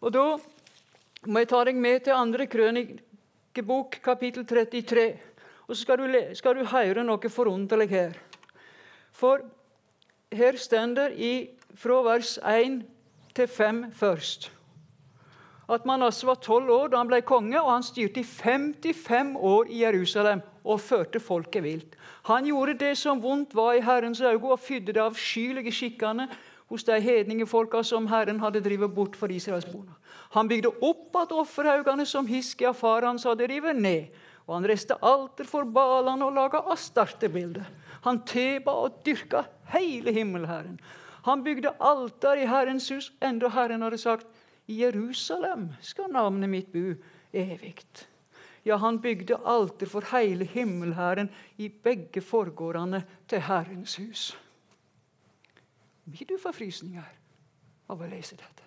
Og 0.00 0.12
Da 0.14 0.28
må 1.26 1.42
jeg 1.42 1.50
ta 1.50 1.62
deg 1.66 1.78
med 1.80 2.04
til 2.06 2.16
andre 2.16 2.46
krønikebok, 2.50 4.00
kapittel 4.04 4.46
33. 4.46 5.06
Og 5.66 5.74
så 5.74 5.80
skal 5.82 6.02
du, 6.02 6.18
skal 6.38 6.58
du 6.58 6.66
høre 6.70 7.04
noe 7.06 7.30
forunderlig 7.32 7.88
her. 7.90 8.18
For 9.16 9.42
her 10.34 10.58
står 10.60 10.94
det 10.96 11.38
fra 11.76 12.02
vers 12.06 12.36
1 12.42 12.82
til 13.36 13.48
5 13.48 13.82
først 13.96 14.50
at 15.66 15.86
Manasseh 15.86 16.28
var 16.28 16.38
tolv 16.42 16.70
år 16.70 16.90
da 16.92 17.00
han 17.00 17.08
ble 17.10 17.22
konge, 17.26 17.58
og 17.58 17.72
han 17.72 17.84
styrte 17.86 18.22
i 18.22 18.26
55 18.26 19.34
år 19.36 19.70
i 19.72 19.82
Jerusalem 19.82 20.42
og 20.66 20.82
førte 20.82 21.22
folket 21.22 21.64
vilt. 21.64 21.96
Han 22.30 22.46
gjorde 22.46 22.76
det 22.78 22.92
som 22.98 23.22
vondt 23.22 23.54
var 23.54 23.74
i 23.74 23.82
Herrens 23.82 24.20
øyne, 24.20 24.52
og 24.52 24.62
fydde 24.62 24.94
det 24.94 25.02
avskyelige 25.02 25.74
skikkene 25.74 26.28
hos 26.66 26.84
de 26.84 26.98
hedningefolka 27.00 27.82
som 27.84 28.08
Herren 28.10 28.40
hadde 28.42 28.62
drevet 28.64 28.94
bort 28.94 29.16
for 29.16 29.32
Israelsborna. 29.32 29.94
Han 30.34 30.48
bygde 30.50 30.72
opp 30.82 31.14
igjen 31.14 31.40
offerhaugene 31.40 32.06
som 32.06 32.26
Hiskia 32.26 32.72
far 32.74 33.06
hans 33.06 33.24
hadde 33.24 33.46
revet 33.48 33.78
ned, 33.78 34.08
og 34.46 34.58
han 34.58 34.68
reiste 34.68 34.98
alter 35.02 35.46
for 35.48 35.66
Balene 35.66 36.26
og 36.26 36.34
laga 36.34 36.62
astartebilder. 36.72 37.66
Han 38.06 38.22
teba 38.26 38.74
og 38.86 39.00
dyrka 39.06 39.44
hele 39.72 40.14
himmelherren. 40.14 40.78
Han 41.26 41.42
bygde 41.42 41.74
alter 41.82 42.38
i 42.38 42.46
Herrens 42.46 42.90
hus, 42.90 43.10
enda 43.20 43.50
Herren 43.50 43.82
hadde 43.82 43.98
sagt 43.98 44.26
i 44.66 44.82
Jerusalem 44.82 45.72
skal 45.82 46.10
navnet 46.14 46.50
mitt 46.50 46.70
bo 46.72 46.94
evig. 47.34 47.82
Ja, 48.66 48.76
han 48.82 48.98
bygde 48.98 49.38
alter 49.46 49.86
for 49.90 50.06
hele 50.10 50.46
himmelherren 50.50 51.30
i 51.58 51.68
begge 51.68 52.22
forgårdene 52.22 53.04
til 53.30 53.42
Herrens 53.46 53.94
hus. 54.02 54.32
Blir 56.06 56.28
du 56.28 56.36
forfrysninger 56.38 57.14
av 57.90 58.02
å 58.02 58.10
lese 58.10 58.38
dette? 58.38 58.66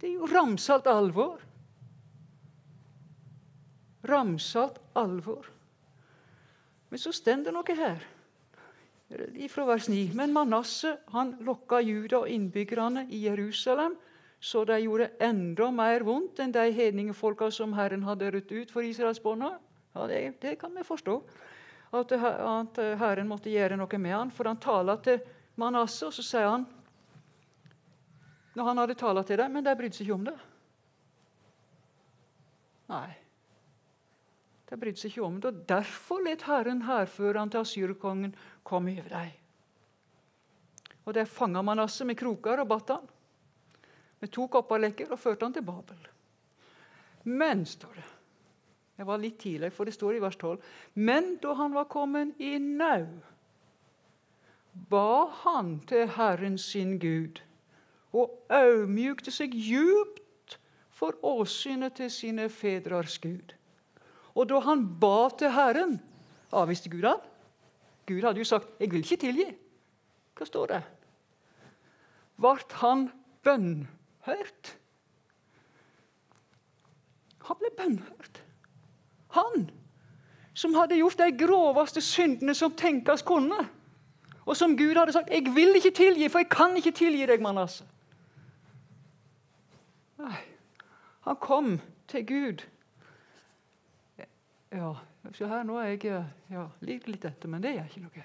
Det 0.00 0.10
er 0.10 0.16
jo 0.18 0.28
ramsalt 0.28 0.88
alvor. 0.90 1.42
Ramsalt 4.04 4.80
alvor. 4.98 5.46
Men 6.90 7.00
så 7.00 7.14
står 7.14 7.46
det 7.46 7.54
noe 7.54 7.78
her 7.78 8.02
ifra 9.38 9.64
vers 9.68 9.88
9. 9.88 10.14
Men 10.14 10.32
Manasseh 10.32 10.96
han 11.14 11.34
lokka 11.44 11.80
Juda 11.80 12.24
og 12.24 12.28
innbyggerne 12.28 13.06
i 13.10 13.24
Jerusalem, 13.26 13.96
så 14.40 14.64
de 14.68 14.78
gjorde 14.82 15.10
enda 15.24 15.70
mer 15.72 16.04
vondt 16.04 16.42
enn 16.42 16.52
de 16.52 16.66
hedningefolka 16.74 17.48
som 17.54 17.72
Herren 17.78 18.04
hadde 18.04 18.30
rødt 18.34 18.52
ut 18.52 18.72
for 18.74 18.84
israelsbarna. 18.84 19.54
Ja, 19.94 20.06
det, 20.10 20.20
det, 20.42 20.56
kan 20.60 20.74
vi 20.74 20.84
forstå. 20.84 21.14
At, 21.94 22.12
at, 22.12 22.80
Herren 23.00 23.30
måtte 23.30 23.52
gjøre 23.52 23.78
noe 23.78 23.98
med 24.02 24.12
han, 24.12 24.30
For 24.34 24.50
han 24.50 24.60
taler 24.60 25.00
til 25.04 25.20
Manasseh, 25.60 26.08
og 26.08 26.14
så 26.16 26.24
sier 26.26 26.48
han 26.50 26.66
Når 28.54 28.70
han 28.70 28.80
hadde 28.82 28.96
talt 28.98 29.26
til 29.26 29.38
dem, 29.38 29.52
men 29.54 29.66
de 29.66 29.76
brydde 29.78 29.96
seg 29.96 30.06
ikke 30.06 30.18
om 30.18 30.26
det. 30.28 30.36
Nei. 32.90 33.08
De 34.68 34.78
brydde 34.78 35.00
seg 35.00 35.12
ikke 35.12 35.24
om 35.26 35.40
det. 35.40 35.50
og 35.50 35.64
Derfor 35.70 36.22
let 36.24 36.46
Herren 36.48 36.84
hærføreren 36.86 37.50
til 37.50 37.64
asyrkongen 37.64 38.34
komme 38.62 38.94
over 38.98 39.10
dem. 39.10 39.32
Og 41.04 41.14
Der 41.14 41.28
fanga 41.28 41.62
Manasseh 41.62 42.06
med 42.06 42.16
kroker 42.16 42.62
og 42.62 42.68
batt 42.68 42.94
han. 42.94 43.08
Med 44.20 44.32
to 44.32 44.46
kopperlekker 44.48 45.12
og 45.12 45.20
førte 45.20 45.44
han 45.44 45.52
til 45.52 45.66
Babel. 45.66 46.08
Men, 47.24 47.66
står 47.66 47.94
det 47.98 48.10
Jeg 48.96 49.06
var 49.06 49.18
litt 49.18 49.38
tidlig, 49.42 49.72
for 49.72 49.84
det 49.84 49.94
står 49.94 50.16
i 50.16 50.22
vers 50.22 50.36
12. 50.36 50.58
Men 50.94 51.36
da 51.42 51.54
han 51.58 51.74
var 51.74 51.90
kommet 51.90 52.38
i 52.38 52.58
nau, 52.58 53.08
ba 54.74 55.26
han 55.44 55.78
til 55.88 56.08
Herren 56.16 56.58
sin 56.58 56.98
Gud 56.98 57.40
og 58.14 58.30
audmjukte 58.50 59.32
seg 59.34 59.54
djupt 59.54 60.58
for 60.94 61.18
åsynet 61.26 61.96
til 61.98 62.10
sine 62.10 62.48
fedrers 62.48 63.18
Gud. 63.18 63.54
Og 64.34 64.48
da 64.50 64.60
han 64.66 64.86
ba 65.00 65.28
til 65.38 65.52
Herren, 65.54 65.98
avviste 66.54 66.90
Gud 66.90 67.06
han. 67.06 67.22
Gud 68.06 68.22
hadde 68.22 68.38
jo 68.38 68.44
sagt 68.44 68.70
'Jeg 68.80 68.90
vil 68.90 69.00
ikke 69.00 69.26
tilgi'. 69.26 69.54
Hva 70.34 70.44
står 70.44 70.66
det? 70.66 70.82
Vart 72.36 72.72
han 72.72 73.10
bønnhørt? 73.42 74.78
Han 77.44 77.56
ble 77.60 77.70
bønnhørt. 77.76 78.42
Han 79.28 79.70
som 80.54 80.74
hadde 80.74 80.96
gjort 80.96 81.18
de 81.18 81.46
groveste 81.46 82.00
syndene 82.00 82.54
som 82.54 82.74
tenkes 82.78 83.22
kunne. 83.22 83.68
Og 84.44 84.56
som 84.56 84.76
Gud 84.76 84.94
hadde 84.98 85.12
sagt 85.12 85.30
'Jeg 85.30 85.54
vil 85.54 85.76
ikke 85.76 85.90
tilgi, 85.90 86.28
for 86.28 86.38
jeg 86.38 86.48
kan 86.48 86.76
ikke 86.76 86.90
tilgi 86.90 87.26
deg', 87.26 87.42
Manasseh. 87.42 87.86
Nei, 90.18 90.36
han 91.20 91.36
kom 91.36 91.80
til 92.08 92.26
Gud. 92.26 92.64
Ja, 94.72 94.92
Se 95.32 95.46
her, 95.48 95.62
nå 95.62 95.78
er 95.80 95.94
jeg 95.94 96.04
eh, 96.04 96.24
ja, 96.52 96.66
liker 96.84 97.10
litt 97.14 97.24
etter, 97.24 97.48
men 97.48 97.62
det 97.62 97.72
gjør 97.74 97.84
ikke 97.88 98.00
noe. 98.04 98.24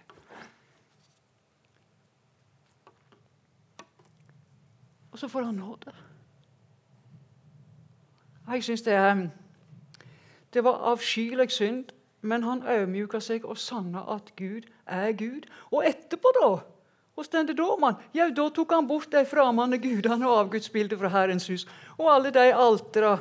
Og 5.12 5.20
så 5.20 5.30
får 5.32 5.48
han 5.48 5.56
nåde. 5.56 5.94
Jeg 8.50 8.64
syns 8.64 8.82
det, 8.82 8.98
det 10.54 10.64
var 10.64 10.84
avskyelig 10.92 11.52
synd, 11.52 11.94
men 12.22 12.44
han 12.44 12.66
ydmyka 12.68 13.22
seg 13.24 13.46
og 13.48 13.58
sanna 13.58 14.04
at 14.16 14.34
Gud 14.36 14.68
er 14.86 15.12
Gud. 15.18 15.48
Og 15.72 15.86
etterpå, 15.88 16.34
da? 16.42 16.52
Hvordan 17.16 17.50
da, 17.52 17.68
mann? 17.80 18.00
Ja, 18.16 18.30
da 18.32 18.48
tok 18.50 18.72
han 18.72 18.88
bort 18.88 19.12
de 19.12 19.26
framande 19.28 19.78
gudene 19.82 20.28
og 20.28 20.46
avgudsbildet 20.46 21.00
fra 21.00 21.12
Herrens 21.12 21.50
hus 21.52 21.66
og 21.98 22.08
alle 22.14 22.32
de 22.32 22.46
altera 22.56 23.18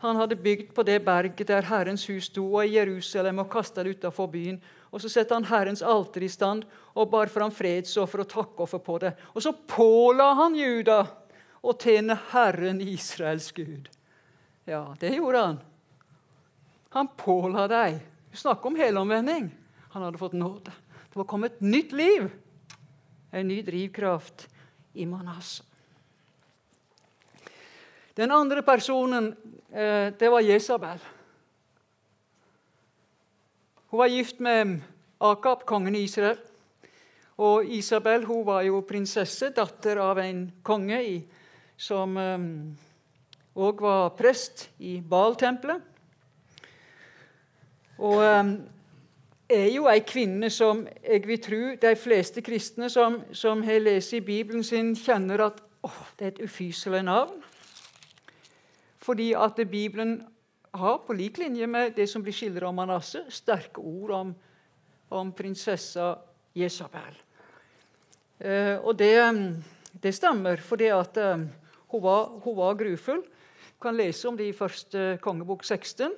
han 0.00 0.16
hadde 0.16 0.36
bygd 0.40 0.70
på 0.72 0.82
det 0.88 1.02
berget 1.04 1.48
der 1.48 1.66
Herrens 1.68 2.06
hus 2.08 2.30
sto, 2.30 2.46
og 2.54 2.64
i 2.64 2.72
Jerusalem, 2.78 3.42
og 3.42 3.50
kasta 3.52 3.82
det 3.84 3.98
utafor 3.98 4.30
byen. 4.32 4.56
Og 4.90 5.00
Så 5.00 5.08
satte 5.12 5.34
han 5.34 5.44
Herrens 5.44 5.82
alter 5.82 6.24
i 6.24 6.28
stand 6.28 6.64
og 6.94 7.10
bar 7.10 7.28
fram 7.28 7.52
fredsoffer 7.52 8.24
og 8.24 8.28
takkoffer 8.28 8.78
på 8.78 8.98
det. 8.98 9.12
Og 9.34 9.42
så 9.42 9.52
påla 9.52 10.32
han 10.34 10.56
Juda 10.56 11.04
å 11.62 11.74
tjene 11.76 12.16
Herren 12.32 12.80
Israels 12.80 13.52
Gud. 13.52 13.90
Ja, 14.64 14.94
det 15.00 15.12
gjorde 15.14 15.44
han. 15.44 15.60
Han 16.96 17.08
påla 17.16 17.68
dem. 17.68 18.00
Snakk 18.32 18.66
om 18.66 18.76
helomvending. 18.76 19.50
Han 19.90 20.02
hadde 20.02 20.18
fått 20.18 20.32
nåde. 20.32 20.72
Det 21.10 21.18
var 21.18 21.24
kommet 21.24 21.52
et 21.58 21.60
nytt 21.66 21.92
liv, 21.92 22.28
en 23.30 23.48
ny 23.48 23.62
drivkraft 23.62 24.46
i 24.92 25.06
Manasseh. 25.06 25.66
Den 28.14 28.30
andre 28.30 28.62
personen 28.62 29.32
eh, 29.72 30.12
det 30.18 30.28
var 30.30 30.40
Jesabel. 30.40 30.98
Hun 33.90 33.98
var 33.98 34.06
gift 34.06 34.38
med 34.38 34.80
Akab, 35.18 35.66
kongen 35.66 35.96
i 35.96 36.04
Israel. 36.06 36.38
Og 37.40 37.66
Isabel 37.66 38.26
hun 38.28 38.44
var 38.46 38.62
jo 38.62 38.84
prinsesse, 38.86 39.50
datter 39.56 39.98
av 40.04 40.18
en 40.22 40.44
konge 40.62 41.02
i, 41.02 41.16
som 41.80 42.14
òg 42.14 43.80
um, 43.80 43.82
var 43.82 44.12
prest 44.18 44.68
i 44.78 45.00
Baal-tempelet. 45.00 45.89
Og 48.00 48.22
um, 48.24 48.52
er 49.50 49.66
jo 49.74 49.88
ei 49.90 50.00
kvinne 50.06 50.48
som 50.52 50.86
jeg 51.04 51.26
vil 51.28 51.40
tro 51.42 51.60
de 51.82 51.94
fleste 51.98 52.42
kristne 52.44 52.88
som, 52.92 53.18
som 53.36 53.62
har 53.66 53.82
lest 53.82 54.14
i 54.16 54.22
Bibelen 54.24 54.64
sin, 54.64 54.94
kjenner 54.96 55.44
at 55.50 55.60
oh, 55.84 56.02
det 56.18 56.26
er 56.26 56.32
et 56.34 56.44
ufyselig 56.46 57.02
navn. 57.04 57.42
Fordi 59.00 59.32
at 59.36 59.60
Bibelen 59.70 60.20
har, 60.74 61.00
på 61.06 61.16
lik 61.18 61.40
linje 61.42 61.66
med 61.66 61.96
det 61.96 62.06
som 62.08 62.22
blir 62.22 62.36
skildret 62.36 62.68
om 62.68 62.78
Manasseh, 62.78 63.26
sterke 63.28 63.82
ord 63.82 64.14
om, 64.14 64.32
om 65.10 65.32
prinsessa 65.34 66.14
Jesabel. 66.56 67.18
Eh, 68.38 68.76
og 68.78 68.96
det, 68.96 69.12
det, 69.92 70.14
stemmer, 70.14 70.62
fordi 70.62 70.92
at 70.94 71.16
eh, 71.20 71.46
hun, 71.90 72.02
var, 72.02 72.30
hun, 72.44 72.56
var, 72.56 72.78
grufull. 72.78 73.22
Du 73.24 73.82
kan 73.82 73.96
lese 73.96 74.28
om 74.28 74.36
det 74.36 74.48
i 74.48 74.56
første 74.56 75.18
kongebok 75.24 75.64
16. 75.64 76.12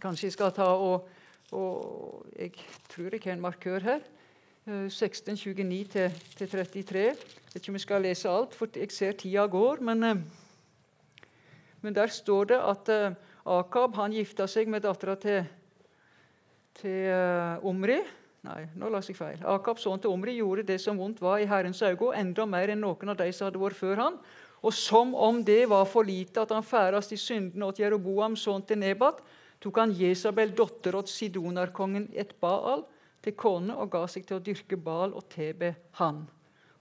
Kanskje 0.00 0.26
jeg 0.26 0.32
skal 0.32 0.52
ta 0.52 0.64
og, 0.64 1.08
og 1.52 2.26
Jeg 2.38 2.52
tror 2.88 3.10
jeg 3.12 3.20
har 3.24 3.32
en 3.32 3.40
markør 3.40 3.80
her. 3.80 4.00
16, 4.88 5.36
29 5.36 6.10
33. 6.38 7.00
Jeg 7.00 7.16
vet 7.54 7.56
ikke 7.56 7.72
om 7.72 7.74
jeg 7.74 7.80
skal 7.80 8.02
lese 8.02 8.28
alt, 8.30 8.54
for 8.54 8.68
jeg 8.76 8.92
ser 8.92 9.12
tida 9.12 9.46
går. 9.46 9.80
men... 9.80 10.04
Eh, 10.04 10.16
men 11.82 11.94
der 11.94 12.06
står 12.06 12.44
det 12.44 12.58
at 12.62 12.88
uh, 12.88 13.58
Akab 13.58 13.96
han 13.98 14.12
gifta 14.14 14.46
seg 14.46 14.68
med 14.70 14.84
dattera 14.84 15.16
til, 15.18 15.42
til 16.78 17.10
Omri. 17.66 17.96
Nei, 18.46 18.60
nå 18.78 18.88
la 18.90 19.00
jeg 19.02 19.16
feil. 19.18 19.42
Akab, 19.50 19.80
sønnen 19.82 20.00
til 20.02 20.10
Omri, 20.14 20.36
gjorde 20.38 20.64
det 20.66 20.80
som 20.82 20.98
vondt 20.98 21.20
var 21.22 21.42
i 21.42 21.48
Herrens 21.50 21.82
øyne, 21.82 22.12
enda 22.18 22.46
mer 22.46 22.70
enn 22.70 22.80
noen 22.82 23.10
av 23.10 23.18
de 23.18 23.28
som 23.34 23.48
hadde 23.48 23.58
vært 23.58 23.78
før 23.78 24.02
han. 24.02 24.20
Og 24.62 24.74
som 24.74 25.10
om 25.18 25.40
det 25.42 25.64
var 25.70 25.88
for 25.90 26.06
lite 26.06 26.42
at 26.42 26.54
han 26.54 26.62
færast 26.62 27.14
i 27.14 27.18
syndene 27.18 27.66
åt 27.66 27.80
Jeroboam, 27.82 28.38
sønnen 28.38 28.66
til 28.66 28.78
Nebat, 28.78 29.18
tok 29.62 29.78
han 29.78 29.94
Jesabel, 29.94 30.52
datter 30.58 30.96
åt 30.98 31.10
Sidonarkongen, 31.10 32.08
et 32.18 32.34
Baal, 32.42 32.84
til 33.22 33.36
kone 33.38 33.74
og 33.78 33.92
ga 33.92 34.06
seg 34.10 34.26
til 34.26 34.40
å 34.40 34.42
dyrke 34.42 34.76
Baal 34.76 35.14
og 35.14 35.28
tebe 35.30 35.76
han. 36.00 36.24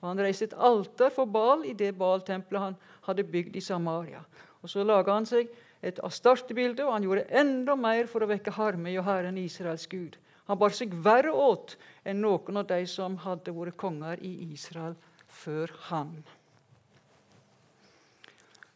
Og 0.02 0.08
Han 0.10 0.22
reiste 0.26 0.48
et 0.50 0.58
alter 0.58 1.12
for 1.14 1.30
Baal 1.30 1.68
i 1.70 1.76
det 1.78 1.92
Baal-tempelet 1.98 2.64
han 2.64 2.78
hadde 3.06 3.28
bygd 3.30 3.56
i 3.56 3.62
Samaria. 3.62 4.24
Og 4.62 4.70
Så 4.70 4.84
laga 4.84 5.14
han 5.14 5.30
seg 5.30 5.52
et 5.82 6.00
astartebilde, 6.06 6.86
og 6.86 6.94
han 6.94 7.06
gjorde 7.06 7.30
enda 7.30 7.76
mer 7.78 8.10
for 8.10 8.26
å 8.26 8.30
vekke 8.30 8.54
harme 8.58 8.90
i 8.90 8.98
Herren 9.02 9.38
Israels 9.38 9.86
Gud. 9.90 10.18
Han 10.50 10.58
bar 10.58 10.74
seg 10.74 10.94
verre 11.06 11.32
åt 11.32 11.78
enn 12.04 12.22
noen 12.22 12.58
av 12.58 12.68
de 12.70 12.82
som 12.90 13.20
hadde 13.22 13.54
vært 13.54 13.78
konger 13.78 14.22
i 14.26 14.34
Israel 14.52 14.98
før 15.30 15.72
han. 15.92 16.16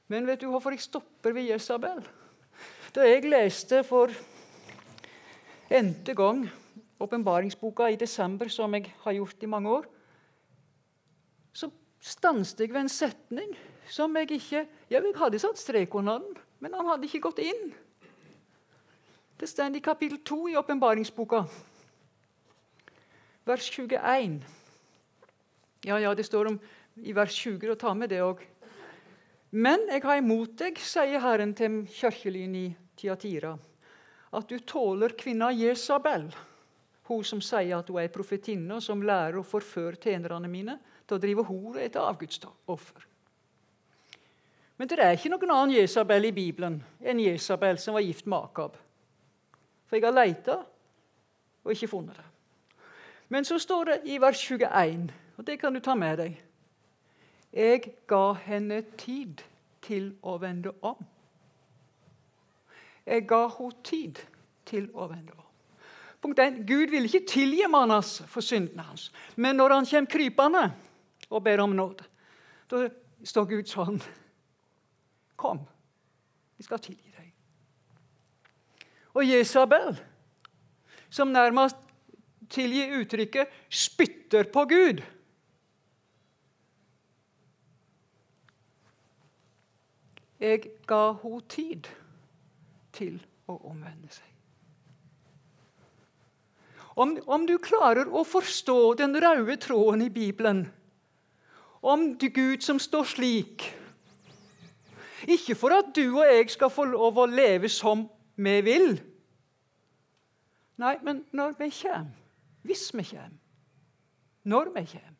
Men 0.07 0.29
vet 0.29 0.43
du 0.43 0.51
hvorfor 0.51 0.75
jeg 0.75 0.85
stopper 0.85 1.33
ved 1.33 1.49
Jesabel? 1.49 2.03
Da 2.95 3.03
jeg 3.03 3.25
leste 3.27 3.81
for 3.83 4.07
n-te 5.67 6.13
gang 6.15 6.45
åpenbaringsboka 7.03 7.89
i 7.91 7.97
desember, 7.99 8.47
som 8.47 8.71
jeg 8.71 8.93
har 9.01 9.15
gjort 9.17 9.41
i 9.43 9.49
mange 9.51 9.71
år, 9.81 9.87
så 11.51 11.67
stanset 11.99 12.61
jeg 12.63 12.71
ved 12.71 12.85
en 12.85 12.91
setning 12.93 13.51
som 13.91 14.15
jeg 14.15 14.31
ikke 14.37 14.61
Ja, 14.89 15.01
jeg 15.01 15.15
hadde 15.17 15.41
satt 15.43 15.59
strek 15.59 15.95
under 15.95 16.21
den, 16.23 16.37
men 16.63 16.73
han 16.73 16.87
hadde 16.87 17.09
ikke 17.09 17.25
gått 17.25 17.41
inn. 17.43 17.73
Det 19.35 19.49
står 19.49 19.75
i 19.75 19.83
kapittel 19.83 20.21
2 20.23 20.39
i 20.53 20.55
åpenbaringsboka, 20.55 21.43
vers 23.43 23.69
21. 23.75 24.39
Ja, 25.83 25.97
ja, 25.99 26.13
det 26.13 26.25
står 26.25 26.53
om 26.53 26.59
i 26.95 27.11
vers 27.11 27.35
20, 27.35 27.71
og 27.71 27.79
ta 27.79 27.93
med 27.93 28.09
det 28.09 28.23
òg. 28.23 28.39
Men 29.51 29.83
jeg 29.91 30.01
har 30.03 30.23
imot 30.23 30.55
deg, 30.63 30.79
sier 30.79 31.19
Herren 31.19 31.53
til 31.53 31.83
kirkelyen 31.91 32.55
i 32.55 32.65
Tiatira, 33.05 33.53
at 34.35 34.49
du 34.49 34.59
tåler 34.59 35.15
kvinna 35.17 35.51
Jesabel, 35.53 36.29
Hun 37.05 37.21
som 37.23 37.37
sier 37.37 37.77
at 37.77 37.89
hun 37.93 38.01
er 38.01 38.09
profetinne, 38.09 38.79
og 38.79 38.81
som 38.81 39.03
lærer 39.05 39.37
å 39.37 39.45
forføre 39.45 39.99
tjenerne 40.01 40.49
mine 40.49 40.79
til 41.05 41.19
å 41.19 41.21
drive 41.21 41.43
hor 41.45 41.77
etter 41.77 42.01
avgudsoffer. 42.01 43.05
Men 44.77 44.89
det 44.89 44.97
er 44.99 45.13
ikke 45.13 45.29
noen 45.29 45.53
annen 45.53 45.75
Jesabel 45.77 46.25
i 46.25 46.33
Bibelen 46.33 46.79
enn 47.05 47.21
Jesabel 47.21 47.77
som 47.79 47.93
var 47.95 48.03
gift 48.03 48.25
med 48.25 48.49
Akab. 48.49 48.73
For 49.85 49.99
jeg 49.99 50.07
har 50.07 50.17
leita 50.17 50.57
og 51.61 51.71
ikke 51.71 51.91
funnet 51.93 52.17
det. 52.17 52.25
Men 53.29 53.45
så 53.45 53.59
står 53.61 53.91
det 53.91 54.01
i 54.09 54.17
vers 54.21 54.41
21, 54.41 55.11
og 55.37 55.45
det 55.45 55.59
kan 55.61 55.73
du 55.73 55.79
ta 55.79 55.95
med 55.95 56.17
deg 56.19 56.41
Jeg 57.53 57.93
ga 58.09 58.33
henne 58.33 58.81
tid 58.97 59.45
til 59.85 60.15
å 60.21 60.35
vende 60.41 60.73
om. 60.81 60.97
Jeg 63.05 63.27
ga 63.29 63.45
henne 63.53 63.83
tid 63.85 64.21
til 64.65 64.89
å 64.93 65.07
vende 65.11 65.35
om. 65.35 65.45
Punkt 66.25 66.39
1. 66.41 66.63
Gud 66.65 66.89
vil 66.89 67.05
ikke 67.05 67.25
tilgi 67.29 67.67
Manas 67.69 68.17
for 68.31 68.41
syndene 68.41 68.87
hans. 68.87 69.11
Men 69.37 69.59
når 69.59 69.75
han 69.75 69.85
kommer 69.85 70.09
krypende 70.09 70.63
og 71.29 71.43
ber 71.45 71.61
om 71.61 71.75
nåde, 71.77 72.07
da 72.71 72.87
står 73.25 73.49
Gud 73.51 73.69
sånn 73.69 73.99
Kom, 75.35 75.59
vi 76.57 76.63
skal 76.63 76.79
tilgi 76.79 77.11
deg. 77.11 77.27
Og 79.13 79.27
Jesabel, 79.27 79.97
som 81.11 81.33
nærmest 81.35 81.75
tilgir 82.49 82.95
uttrykket 83.01 83.51
'spytter 83.69 84.49
på 84.53 84.65
Gud' 84.65 85.03
Jeg 90.39 90.61
ga 90.87 91.13
henne 91.21 91.41
tid 91.49 91.87
til 92.95 93.19
å 93.51 93.57
omvende 93.69 94.09
seg. 94.13 94.31
Om, 96.95 97.17
om, 97.27 97.43
du 97.47 97.57
klarer 97.59 98.07
å 98.07 98.23
forstå 98.23 98.95
den 99.01 99.17
røde 99.19 99.57
tråden 99.59 100.05
i 100.05 100.11
Bibelen 100.13 100.63
om 101.83 102.13
Gud 102.17 102.63
som 102.63 102.79
står 102.79 103.09
slik 103.11 103.65
Ikke 105.27 105.57
for 105.59 105.75
at 105.75 105.91
du 105.95 106.05
og 106.05 106.23
jeg 106.23 106.47
skal 106.53 106.71
få 106.71 106.85
lov 106.87 107.19
å 107.19 107.25
leve 107.27 107.69
som 107.69 108.05
vi 108.35 108.59
vil. 108.63 108.91
Nei, 110.77 110.95
men 111.01 111.23
når 111.33 111.55
vi 111.59 111.69
kommer, 111.71 112.11
hvis 112.67 112.89
vi 112.93 113.03
kommer, 113.09 113.39
når 114.43 114.69
vi 114.75 114.83
kommer, 114.91 115.15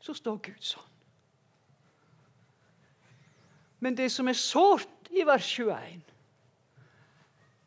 så 0.00 0.14
står 0.14 0.38
Gud 0.46 0.64
sånn. 0.64 0.88
Men 3.82 3.98
det 3.98 4.08
som 4.14 4.30
er 4.30 4.38
sårt 4.38 5.10
i 5.10 5.24
vers 5.26 5.46
21, 5.58 6.11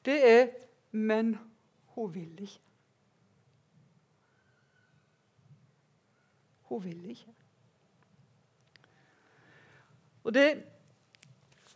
det 0.06 0.20
er 0.30 0.48
Men 0.92 1.36
hun 1.96 2.14
vil 2.14 2.42
ikke. 2.42 2.62
Hun 6.70 6.84
vil 6.84 7.10
ikke. 7.10 7.34
Og 10.24 10.34
det, 10.34 10.64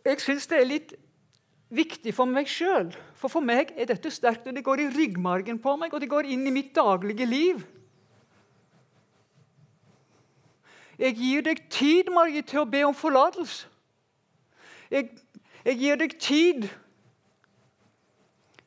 Jeg 0.04 0.20
syns 0.20 0.46
det 0.46 0.58
er 0.58 0.64
litt 0.64 0.94
viktig 1.70 2.14
for 2.16 2.26
meg 2.26 2.48
sjøl. 2.48 2.88
For 3.14 3.28
for 3.28 3.44
meg 3.44 3.74
er 3.76 3.90
dette 3.90 4.10
sterkt, 4.10 4.48
og 4.48 4.56
det 4.56 4.64
går 4.64 4.80
i 4.80 4.88
ryggmargen 4.94 5.60
på 5.60 5.76
meg, 5.76 5.92
og 5.92 6.00
det 6.00 6.08
går 6.10 6.30
inn 6.32 6.46
i 6.48 6.54
mitt 6.54 6.72
daglige 6.74 7.26
liv. 7.28 7.60
Jeg 11.00 11.16
gir 11.16 11.44
deg 11.44 11.62
tid, 11.72 12.10
Margit, 12.12 12.48
til 12.50 12.62
å 12.62 12.68
be 12.68 12.82
om 12.84 12.96
forlatelse. 12.96 13.68
Jeg, 14.90 15.12
jeg 15.64 15.78
gir 15.80 16.00
deg 16.00 16.16
tid 16.20 16.66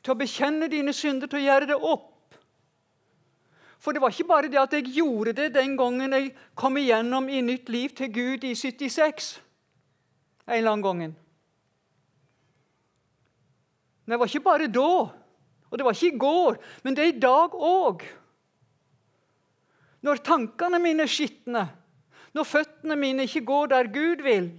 til 0.03 0.13
å 0.13 0.19
bekjenne 0.19 0.67
dine 0.71 0.93
synder, 0.95 1.29
til 1.31 1.39
å 1.39 1.45
gjøre 1.47 1.69
det 1.71 1.77
opp. 1.79 2.09
For 3.83 3.95
det 3.95 3.99
var 4.03 4.13
ikke 4.13 4.29
bare 4.29 4.51
det 4.51 4.59
at 4.61 4.75
jeg 4.77 4.93
gjorde 4.95 5.33
det 5.35 5.49
den 5.57 5.75
gangen 5.79 6.15
jeg 6.15 6.31
kom 6.55 6.77
igjennom 6.79 7.27
i 7.27 7.41
nytt 7.43 7.71
liv 7.71 7.91
til 7.97 8.11
Gud 8.15 8.45
i 8.47 8.53
76. 8.55 9.33
En 10.47 10.55
eller 10.55 10.71
annen 10.71 10.85
gangen. 10.85 11.15
Men 14.03 14.15
det 14.15 14.19
var 14.19 14.31
ikke 14.31 14.45
bare 14.45 14.71
da, 14.71 14.89
og 15.71 15.79
det 15.79 15.87
var 15.87 15.95
ikke 15.95 16.15
i 16.15 16.19
går, 16.19 16.59
men 16.83 16.95
det 16.95 17.03
er 17.03 17.11
i 17.11 17.23
dag 17.23 17.55
òg. 17.55 18.03
Når 20.03 20.19
tankene 20.27 20.79
mine 20.83 21.07
skitner, 21.07 21.71
når 22.35 22.47
føttene 22.49 22.97
mine 22.99 23.27
ikke 23.27 23.45
går 23.47 23.71
der 23.71 23.91
Gud 23.93 24.23
vil, 24.25 24.49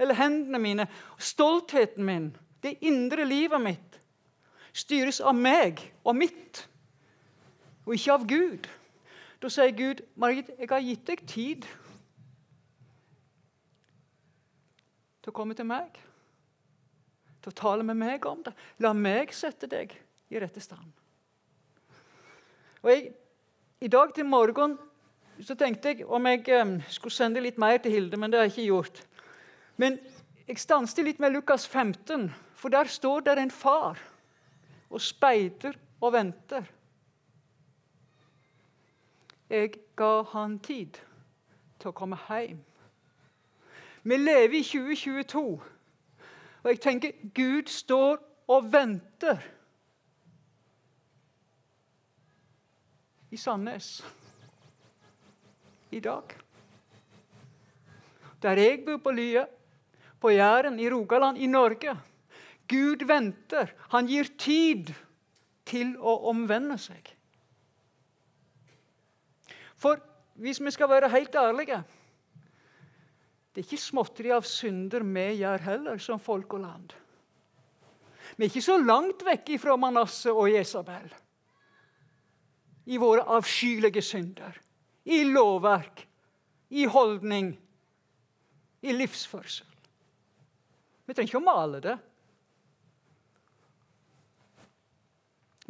eller 0.00 0.16
hendene 0.16 0.60
mine. 0.62 0.86
Stoltheten 1.20 2.04
min, 2.06 2.30
det 2.64 2.78
indre 2.86 3.26
livet 3.28 3.60
mitt, 3.60 3.89
styres 4.72 5.20
av 5.20 5.34
meg 5.34 5.82
og 6.04 6.16
mitt, 6.16 6.66
og 7.86 7.96
ikke 7.96 8.12
av 8.14 8.26
Gud. 8.28 8.68
Da 9.40 9.48
sier 9.48 9.72
Gud, 9.72 10.02
'Margit, 10.16 10.50
jeg 10.58 10.68
har 10.68 10.80
gitt 10.84 11.06
deg 11.06 11.26
tid 11.26 11.66
til 15.22 15.32
å 15.32 15.36
komme 15.36 15.54
til 15.54 15.66
meg.' 15.66 15.98
Til 17.40 17.48
å 17.48 17.56
tale 17.56 17.82
med 17.82 17.96
meg 17.96 18.26
om 18.26 18.42
det. 18.44 18.52
La 18.78 18.92
meg 18.92 19.32
sette 19.32 19.66
deg 19.66 19.94
i 20.28 20.38
rette 20.38 20.60
stand. 20.60 20.92
Og 22.82 22.90
jeg, 22.90 23.14
I 23.80 23.88
dag 23.88 24.12
til 24.14 24.26
morgen 24.28 24.76
så 25.40 25.54
tenkte 25.56 25.88
jeg 25.88 26.04
om 26.04 26.26
jeg 26.26 26.44
skulle 26.92 27.16
sende 27.16 27.40
litt 27.40 27.58
mer 27.58 27.78
til 27.78 27.92
Hilde, 27.92 28.16
men 28.16 28.30
det 28.30 28.38
har 28.38 28.44
jeg 28.44 28.52
ikke 28.52 28.66
gjort. 28.66 29.02
Men 29.80 29.96
jeg 30.46 30.60
stanset 30.60 31.04
litt 31.04 31.20
med 31.20 31.32
Lukas 31.32 31.64
15, 31.66 32.28
for 32.54 32.68
der 32.68 32.84
står 32.84 33.24
det 33.24 33.38
en 33.38 33.50
far 33.50 33.96
og 34.90 35.00
speider 35.00 35.76
og 36.00 36.12
venter. 36.12 36.66
Jeg 39.50 39.72
ga 39.96 40.22
han 40.32 40.58
tid 40.62 40.98
til 41.80 41.90
å 41.90 41.96
komme 41.96 42.18
hjem. 42.28 42.60
Vi 44.02 44.16
lever 44.16 44.60
i 44.60 44.64
2022, 44.64 45.42
og 46.62 46.68
jeg 46.70 46.80
tenker 46.80 47.24
Gud 47.36 47.68
står 47.68 48.20
og 48.50 48.70
venter 48.72 49.42
i 53.30 53.38
Sandnes 53.38 53.90
i 55.90 56.00
dag. 56.00 56.36
Der 58.42 58.56
jeg 58.56 58.84
bor 58.86 59.02
på 59.04 59.12
Lya, 59.12 59.44
på 60.20 60.32
Jæren, 60.32 60.80
i 60.80 60.88
Rogaland, 60.90 61.38
i 61.38 61.46
Norge. 61.46 61.96
Gud 62.70 63.02
venter. 63.08 63.72
Han 63.90 64.08
gir 64.10 64.30
tid 64.38 64.92
til 65.68 65.96
å 65.98 66.16
omvende 66.30 66.78
seg. 66.80 67.12
For 69.80 70.00
hvis 70.40 70.60
vi 70.62 70.72
skal 70.74 70.90
være 70.90 71.10
helt 71.12 71.34
ærlige 71.36 71.82
Det 73.50 73.62
er 73.62 73.66
ikke 73.66 73.82
småtteri 73.82 74.30
av 74.32 74.44
synder 74.46 75.02
vi 75.02 75.24
gjør 75.40 75.64
heller, 75.64 75.98
som 75.98 76.20
folk 76.22 76.54
og 76.54 76.62
land. 76.62 76.92
Vi 78.36 78.46
er 78.46 78.50
ikke 78.52 78.62
så 78.62 78.76
langt 78.78 79.24
vekk 79.26 79.56
fra 79.58 79.74
Manasseh 79.76 80.30
og 80.30 80.52
Jesabel 80.52 81.10
i 82.90 82.98
våre 82.98 83.24
avskyelige 83.36 84.02
synder. 84.02 84.54
I 85.04 85.22
lovverk, 85.24 86.04
i 86.70 86.86
holdning, 86.90 87.52
i 88.82 88.94
livsførsel. 88.94 89.66
Vi 91.06 91.14
trenger 91.14 91.30
ikke 91.30 91.42
å 91.42 91.46
male 91.46 91.80
det. 91.82 91.96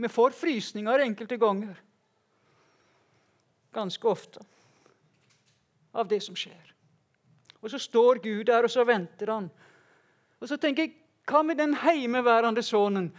Vi 0.00 0.08
får 0.08 0.30
frysninger 0.30 1.04
enkelte 1.04 1.36
ganger. 1.36 1.76
Ganske 3.72 4.08
ofte. 4.08 4.40
Av 5.92 6.08
det 6.08 6.22
som 6.24 6.36
skjer. 6.38 6.74
Og 7.60 7.70
så 7.70 7.78
står 7.78 8.22
Gud 8.24 8.46
der, 8.48 8.64
og 8.64 8.70
så 8.70 8.84
venter 8.88 9.32
han. 9.34 9.50
Og 10.40 10.48
så 10.48 10.56
tenker 10.56 10.86
jeg, 10.86 10.96
hva 11.28 11.42
med 11.44 11.60
den 11.60 11.74
heimeværende 11.76 12.62
sønnen? 12.64 13.10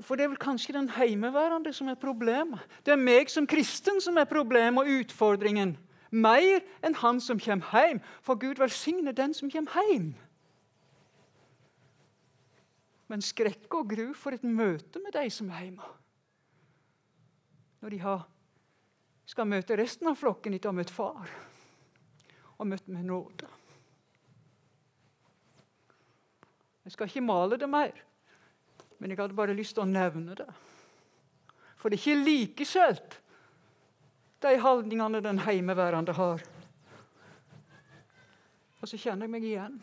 For 0.00 0.16
det 0.16 0.24
er 0.24 0.32
vel 0.32 0.40
kanskje 0.40 0.76
den 0.76 0.88
heimeværende 0.94 1.72
som 1.74 1.90
er 1.90 1.98
problemet. 1.98 2.62
Det 2.86 2.94
er 2.94 3.02
meg 3.02 3.30
som 3.30 3.46
kristen 3.46 4.00
som 4.00 4.16
er 4.16 4.30
problemet 4.30 4.86
og 4.86 5.02
utfordringen. 5.02 5.76
Mer 6.10 6.62
enn 6.86 6.96
han 7.02 7.20
som 7.20 7.40
kommer 7.42 7.68
hjem. 7.74 8.00
For 8.22 8.38
Gud 8.38 8.62
velsigne 8.62 9.12
den 9.12 9.34
som 9.34 9.50
kommer 9.50 9.90
hjem. 9.90 10.14
Men 13.08 13.24
skrekk 13.24 13.72
og 13.78 13.88
gru 13.88 14.10
for 14.16 14.36
et 14.36 14.44
møte 14.44 15.00
med 15.00 15.14
de 15.16 15.28
som 15.32 15.48
er 15.50 15.68
hjemme. 15.68 15.92
Når 17.80 17.94
de 17.94 18.00
har, 18.02 18.26
skal 19.28 19.48
møte 19.48 19.76
resten 19.78 20.10
av 20.10 20.18
flokken 20.18 20.56
etter 20.56 20.70
å 20.70 20.74
ha 20.74 20.80
møtt 20.80 20.92
far 20.92 21.30
og 22.58 22.66
møtt 22.66 22.88
med 22.90 23.06
nåde. 23.06 23.48
Jeg 26.88 26.94
skal 26.94 27.10
ikke 27.10 27.22
male 27.22 27.58
det 27.60 27.68
mer, 27.70 27.92
men 28.98 29.12
jeg 29.12 29.20
hadde 29.20 29.36
bare 29.36 29.56
lyst 29.56 29.76
til 29.76 29.84
å 29.84 29.90
nevne 29.90 30.34
det. 30.38 30.48
For 31.78 31.92
det 31.92 31.98
er 31.98 32.02
ikke 32.02 32.24
likeskjelt, 32.26 33.18
de 34.42 34.54
holdningene 34.62 35.20
den 35.22 35.42
heimeværende 35.44 36.14
har. 36.16 36.42
Og 38.78 38.88
så 38.88 38.98
kjenner 38.98 39.26
jeg 39.26 39.34
meg 39.34 39.46
igjen. 39.46 39.78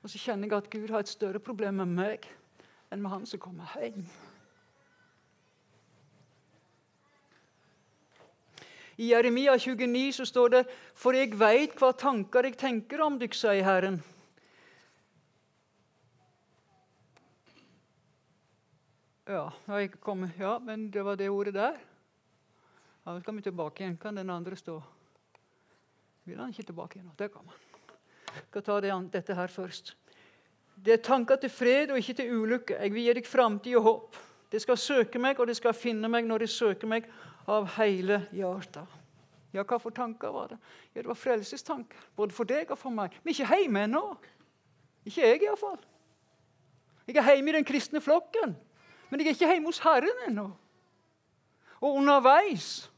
Og 0.00 0.10
så 0.10 0.18
kjenner 0.18 0.48
jeg 0.48 0.56
at 0.56 0.70
Gud 0.72 0.90
har 0.90 1.04
et 1.04 1.12
større 1.12 1.40
problem 1.44 1.82
med 1.82 1.96
meg 1.96 2.28
enn 2.90 3.02
med 3.02 3.12
han 3.12 3.26
som 3.28 3.40
kommer 3.42 3.68
hjem. 3.76 4.06
I 9.00 9.12
Jeremia 9.12 9.56
29 9.56 10.12
så 10.12 10.26
står 10.28 10.48
det 10.52 10.62
For 10.98 11.16
jeg 11.16 11.32
veit 11.40 11.76
hva 11.80 11.92
tanker 11.96 12.44
jeg 12.44 12.58
tenker 12.60 13.00
om 13.00 13.16
dykk, 13.20 13.36
sier 13.36 13.64
Herren. 13.64 14.00
Ja, 19.30 19.46
jeg 19.78 19.94
kom, 20.02 20.26
ja, 20.40 20.58
men 20.58 20.88
det 20.90 21.04
var 21.06 21.16
det 21.16 21.30
ordet 21.30 21.54
der. 21.54 21.78
Ja, 23.04 23.14
Nå 23.14 23.20
skal 23.22 23.38
vi 23.38 23.46
tilbake 23.46 23.84
igjen. 23.84 23.96
Kan 23.96 24.18
den 24.18 24.30
andre 24.30 24.58
stå? 24.58 24.80
Vil 26.26 26.40
han 26.42 26.50
ikke 26.50 26.66
tilbake 26.72 26.98
igjen? 26.98 27.12
Der 27.16 27.30
kom 27.32 27.46
han. 27.46 27.69
Skal 28.50 28.62
ta 28.62 28.80
det, 28.80 28.92
dette 29.12 29.34
her 29.34 29.50
først. 29.52 29.94
Det 30.80 30.92
er 30.92 31.02
tanker 31.04 31.36
til 31.36 31.52
fred 31.52 31.90
og 31.92 31.98
ikke 32.00 32.14
til 32.14 32.32
ulykke. 32.40 32.78
Jeg 32.80 32.92
vil 32.94 33.04
gi 33.04 33.14
deg 33.18 33.26
framtid 33.28 33.76
og 33.76 33.82
håp. 33.82 34.16
Det 34.50 34.62
skal 34.62 34.78
søke 34.80 35.20
meg, 35.22 35.38
og 35.38 35.46
det 35.46 35.56
skal 35.58 35.76
finne 35.76 36.08
meg 36.10 36.26
når 36.26 36.44
det 36.44 36.50
søker 36.50 36.88
meg 36.90 37.06
av 37.50 37.68
hele 37.76 38.24
hjertet. 38.34 38.96
Ja, 39.52 39.64
hva 39.66 39.78
for 39.82 39.94
tanker 39.94 40.32
var 40.34 40.52
det? 40.52 40.58
Ja, 40.94 41.02
Det 41.02 41.08
var 41.10 41.18
frelsestanker, 41.18 41.98
både 42.16 42.34
for 42.34 42.44
deg 42.44 42.70
og 42.70 42.78
for 42.78 42.94
meg. 42.94 43.14
Vi 43.22 43.30
er 43.30 43.42
ikke 43.42 43.60
hjemme 43.62 43.84
ennå. 43.84 44.02
Ikke 45.04 45.26
jeg, 45.26 45.42
iallfall. 45.42 45.78
Jeg 47.06 47.16
er 47.16 47.34
hjemme 47.34 47.50
i 47.50 47.56
den 47.58 47.66
kristne 47.66 48.00
flokken, 48.00 48.54
men 49.10 49.20
jeg 49.20 49.26
er 49.26 49.34
ikke 49.34 49.52
hjemme 49.52 49.68
hos 49.72 49.82
Herren 49.82 50.24
ennå. 50.28 50.50
Og 51.80 51.96
underveis 51.96 52.90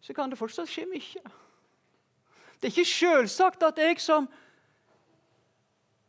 så 0.00 0.12
kan 0.12 0.30
det 0.30 0.38
fortsatt 0.38 0.68
skje 0.68 0.86
mye. 0.90 1.22
Det 2.64 2.70
er 2.70 2.78
ikke 2.78 2.88
selvsagt 2.88 3.64
at 3.66 3.76
jeg 3.76 3.98
som 4.00 4.24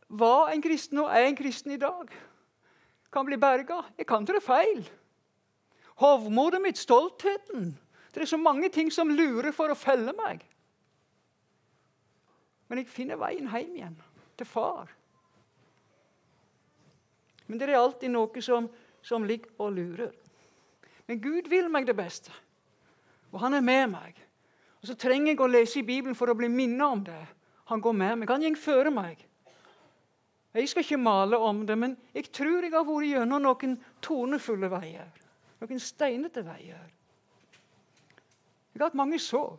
var 0.08 0.54
en 0.54 0.62
kristen 0.64 1.02
og 1.02 1.10
er 1.12 1.26
en 1.28 1.36
kristen 1.36 1.74
i 1.74 1.76
dag, 1.76 2.08
kan 3.12 3.28
bli 3.28 3.36
berga. 3.36 3.82
Jeg 3.98 4.06
kan 4.08 4.24
trå 4.24 4.40
feil. 4.40 4.80
Hovmodet 6.00 6.62
mitt, 6.64 6.80
stoltheten. 6.80 7.74
Det 8.08 8.24
er 8.24 8.32
så 8.32 8.40
mange 8.40 8.72
ting 8.72 8.88
som 8.88 9.12
lurer 9.12 9.52
for 9.52 9.68
å 9.68 9.76
felle 9.76 10.16
meg. 10.16 10.48
Men 12.72 12.80
jeg 12.80 12.88
finner 12.88 13.20
veien 13.20 13.52
hjem 13.52 13.76
igjen, 13.76 14.02
til 14.40 14.48
far. 14.48 14.88
Men 17.46 17.60
det 17.60 17.68
er 17.68 17.82
alltid 17.82 18.16
noe 18.16 18.40
som, 18.40 18.72
som 19.04 19.28
ligger 19.28 19.52
og 19.60 19.76
lurer. 19.76 20.16
Men 21.04 21.20
Gud 21.20 21.52
vil 21.52 21.68
meg 21.68 21.84
det 21.84 22.00
beste, 22.00 22.32
og 23.28 23.42
han 23.44 23.60
er 23.60 23.72
med 23.74 23.92
meg. 23.92 24.25
Og 24.86 24.92
Så 24.92 24.94
trenger 25.02 25.32
jeg 25.32 25.40
å 25.42 25.46
lese 25.50 25.80
i 25.80 25.82
Bibelen 25.82 26.14
for 26.14 26.30
å 26.30 26.36
bli 26.38 26.46
minnet 26.46 26.86
om 26.86 27.00
det. 27.02 27.22
Han 27.66 27.80
går 27.82 27.94
med 27.98 28.20
meg. 28.20 28.30
Han 28.30 28.44
går 28.44 28.58
før 28.62 28.90
meg. 28.94 29.24
Jeg 30.54 30.68
skal 30.70 30.84
ikke 30.86 30.98
male 31.02 31.40
om 31.42 31.64
det, 31.66 31.74
men 31.74 31.96
jeg 32.14 32.30
tror 32.30 32.62
jeg 32.62 32.70
har 32.70 32.86
vært 32.86 33.08
gjennom 33.08 33.42
noen 33.42 33.74
tornefulle 34.00 34.70
veier. 34.70 35.10
Noen 35.58 35.82
steinete 35.82 36.44
veier. 36.46 36.86
Jeg 38.70 38.78
har 38.78 38.86
hatt 38.86 39.00
mange 39.02 39.18
sår. 39.18 39.58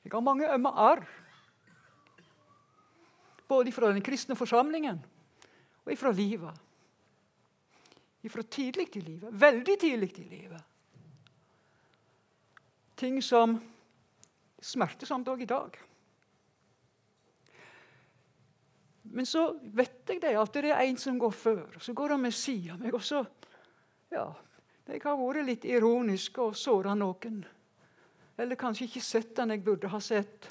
Jeg 0.00 0.14
har 0.16 0.24
mange 0.24 0.48
ømme 0.48 0.72
arr. 0.72 1.04
Både 3.52 3.76
fra 3.76 3.92
den 3.92 4.02
kristne 4.02 4.34
forsamlingen 4.34 5.04
og 5.84 5.94
fra 6.00 6.16
livet. 6.16 6.64
Fra 8.32 8.42
tidlig 8.42 8.88
i 8.96 9.04
livet. 9.04 9.28
Veldig 9.30 9.78
tidlig 9.78 10.14
i 10.18 10.28
livet. 10.32 10.62
Ting 12.96 13.20
som 13.22 13.60
smertesomt 14.62 15.28
òg 15.28 15.42
i 15.42 15.48
dag. 15.50 15.76
Men 19.12 19.26
så 19.26 19.46
vet 19.62 20.08
jeg 20.08 20.20
det, 20.20 20.34
at 20.36 20.56
det 20.56 20.70
er 20.70 20.82
en 20.82 20.98
som 20.98 21.18
går 21.18 21.30
før. 21.30 21.76
og 21.76 21.82
Så 21.82 21.92
går 21.92 22.16
han 22.16 22.22
ved 22.26 22.34
siden 22.34 22.74
av 22.74 22.82
meg. 22.82 22.94
Og 22.94 23.02
så 23.02 23.24
ja, 24.10 24.32
Jeg 24.86 25.00
har 25.02 25.16
vært 25.18 25.46
litt 25.46 25.64
ironisk 25.64 26.38
og 26.38 26.56
såra 26.56 26.94
noen. 26.94 27.44
Eller 28.38 28.56
kanskje 28.56 28.86
ikke 28.86 29.00
sett 29.00 29.34
den 29.36 29.50
jeg 29.50 29.64
burde 29.64 29.88
ha 29.88 30.00
sett. 30.00 30.50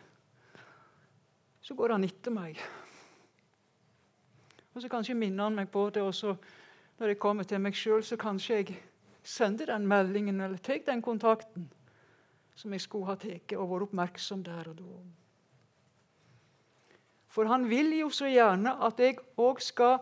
Så 1.61 1.75
går 1.75 1.95
han 1.95 2.03
etter 2.03 2.31
meg. 2.31 2.59
Og 4.73 4.81
så 4.81 4.89
kanskje 4.89 5.15
minner 5.15 5.43
han 5.43 5.55
meg 5.55 5.69
på 5.71 5.89
det, 5.89 6.01
og 6.03 6.13
så 6.15 6.35
når 6.99 7.13
jeg 7.13 7.19
kommer 7.19 7.43
til 7.47 7.61
meg 7.63 7.75
sjøl, 7.75 8.03
så 8.03 8.17
kanskje 8.19 8.55
jeg 8.55 8.75
sender 9.23 9.71
den 9.71 9.87
meldingen 9.87 10.41
eller 10.41 10.57
tar 10.57 10.83
den 10.85 11.01
kontakten 11.01 11.69
som 12.55 12.73
jeg 12.73 12.83
skulle 12.83 13.09
ha 13.09 13.17
tatt 13.19 13.53
og 13.57 13.69
vært 13.69 13.89
oppmerksom 13.89 14.43
der 14.45 14.71
og 14.71 14.79
da. 14.79 14.99
For 17.35 17.51
han 17.51 17.67
vil 17.67 17.91
jo 17.97 18.11
så 18.13 18.29
gjerne 18.31 18.77
at 18.87 19.01
jeg 19.03 19.19
òg 19.43 19.59
skal 19.63 19.97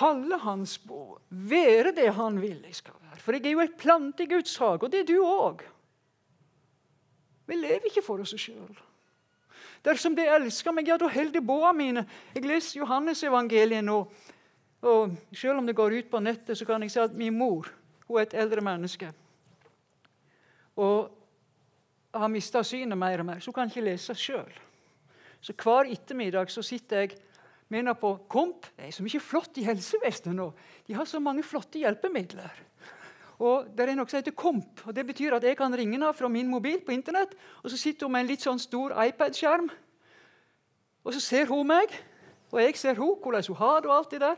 holde 0.00 0.38
hans 0.42 0.78
spor, 0.80 1.20
være 1.30 1.92
det 1.94 2.08
han 2.16 2.40
vil 2.42 2.58
jeg 2.66 2.80
skal 2.80 2.98
være. 2.98 3.20
For 3.22 3.36
jeg 3.36 3.46
er 3.46 3.54
jo 3.54 3.62
et 3.62 3.78
plante 3.78 4.24
i 4.24 4.30
Guds 4.30 4.56
hage, 4.58 4.82
og 4.82 4.90
det 4.90 5.04
er 5.04 5.08
du 5.12 5.20
òg. 5.22 5.62
Vi 7.46 7.58
lever 7.60 7.86
ikke 7.86 8.02
for 8.02 8.24
oss 8.24 8.34
sjøl. 8.40 8.74
Dersom 9.84 10.14
de 10.16 10.24
elsker 10.24 10.72
meg, 10.72 10.88
ja, 10.88 10.96
da 10.98 11.10
holder 11.12 11.34
de 11.36 11.44
båa 11.44 11.74
mine. 11.76 12.06
Jeg 12.34 12.46
leser 12.48 12.80
Johannesevangeliet 12.80 13.84
nå. 13.84 13.98
Og 14.84 15.12
Selv 15.32 15.60
om 15.60 15.66
det 15.68 15.76
går 15.76 15.98
ut 16.00 16.10
på 16.10 16.20
nettet, 16.24 16.58
så 16.58 16.64
kan 16.68 16.82
jeg 16.82 16.92
si 16.92 17.00
at 17.00 17.14
min 17.16 17.36
mor 17.36 17.68
hun 18.08 18.18
er 18.18 18.26
et 18.26 18.36
eldre 18.36 18.60
menneske. 18.64 19.12
Og 20.76 21.12
har 22.14 22.30
mista 22.30 22.62
synet 22.64 22.98
mer 22.98 23.22
og 23.22 23.26
mer, 23.26 23.40
så 23.42 23.52
kan 23.52 23.70
ikke 23.70 23.84
lese 23.84 24.14
sjøl. 24.18 24.52
Så 25.44 25.52
hver 25.60 25.90
ettermiddag 25.92 26.50
så 26.52 26.62
sitter 26.64 27.04
jeg 27.04 27.16
mener 27.68 27.96
på 27.98 28.14
Komp. 28.30 28.68
Det 28.76 28.88
er 28.88 28.94
så 28.96 29.04
mye 29.04 29.20
flott 29.20 29.58
i 29.60 29.66
helsevesenet 29.66 30.36
nå. 30.38 30.46
De 30.86 30.96
har 30.96 31.08
så 31.08 31.20
mange 31.20 31.44
flotte 31.44 31.82
hjelpemidler. 31.82 32.62
Og 33.44 33.66
Det 33.74 33.88
er 33.88 33.96
noe 33.98 34.08
som 34.08 34.20
heter 34.20 34.36
Komp. 34.36 34.86
og 34.86 34.94
Det 34.94 35.06
betyr 35.06 35.36
at 35.36 35.42
jeg 35.42 35.56
kan 35.56 35.74
ringe 35.74 35.98
henne 35.98 36.12
fra 36.14 36.28
min 36.28 36.48
mobil 36.48 36.80
på 36.80 36.92
Internett. 36.92 37.34
og 37.62 37.70
Så 37.70 37.76
sitter 37.76 38.06
hun 38.06 38.12
med 38.12 38.20
en 38.20 38.26
litt 38.30 38.40
sånn 38.40 38.58
stor 38.58 38.94
iPad-skjerm. 39.04 39.68
Og 41.04 41.12
Så 41.12 41.20
ser 41.20 41.46
hun 41.46 41.66
meg, 41.66 41.88
og 42.52 42.60
jeg 42.60 42.76
ser 42.76 42.94
hun, 42.94 43.16
hvordan 43.20 43.44
hun 43.48 43.56
har 43.56 43.80
det. 43.80 43.90
Og 43.90 43.96
alt 43.96 44.10
det 44.10 44.20
der. 44.20 44.36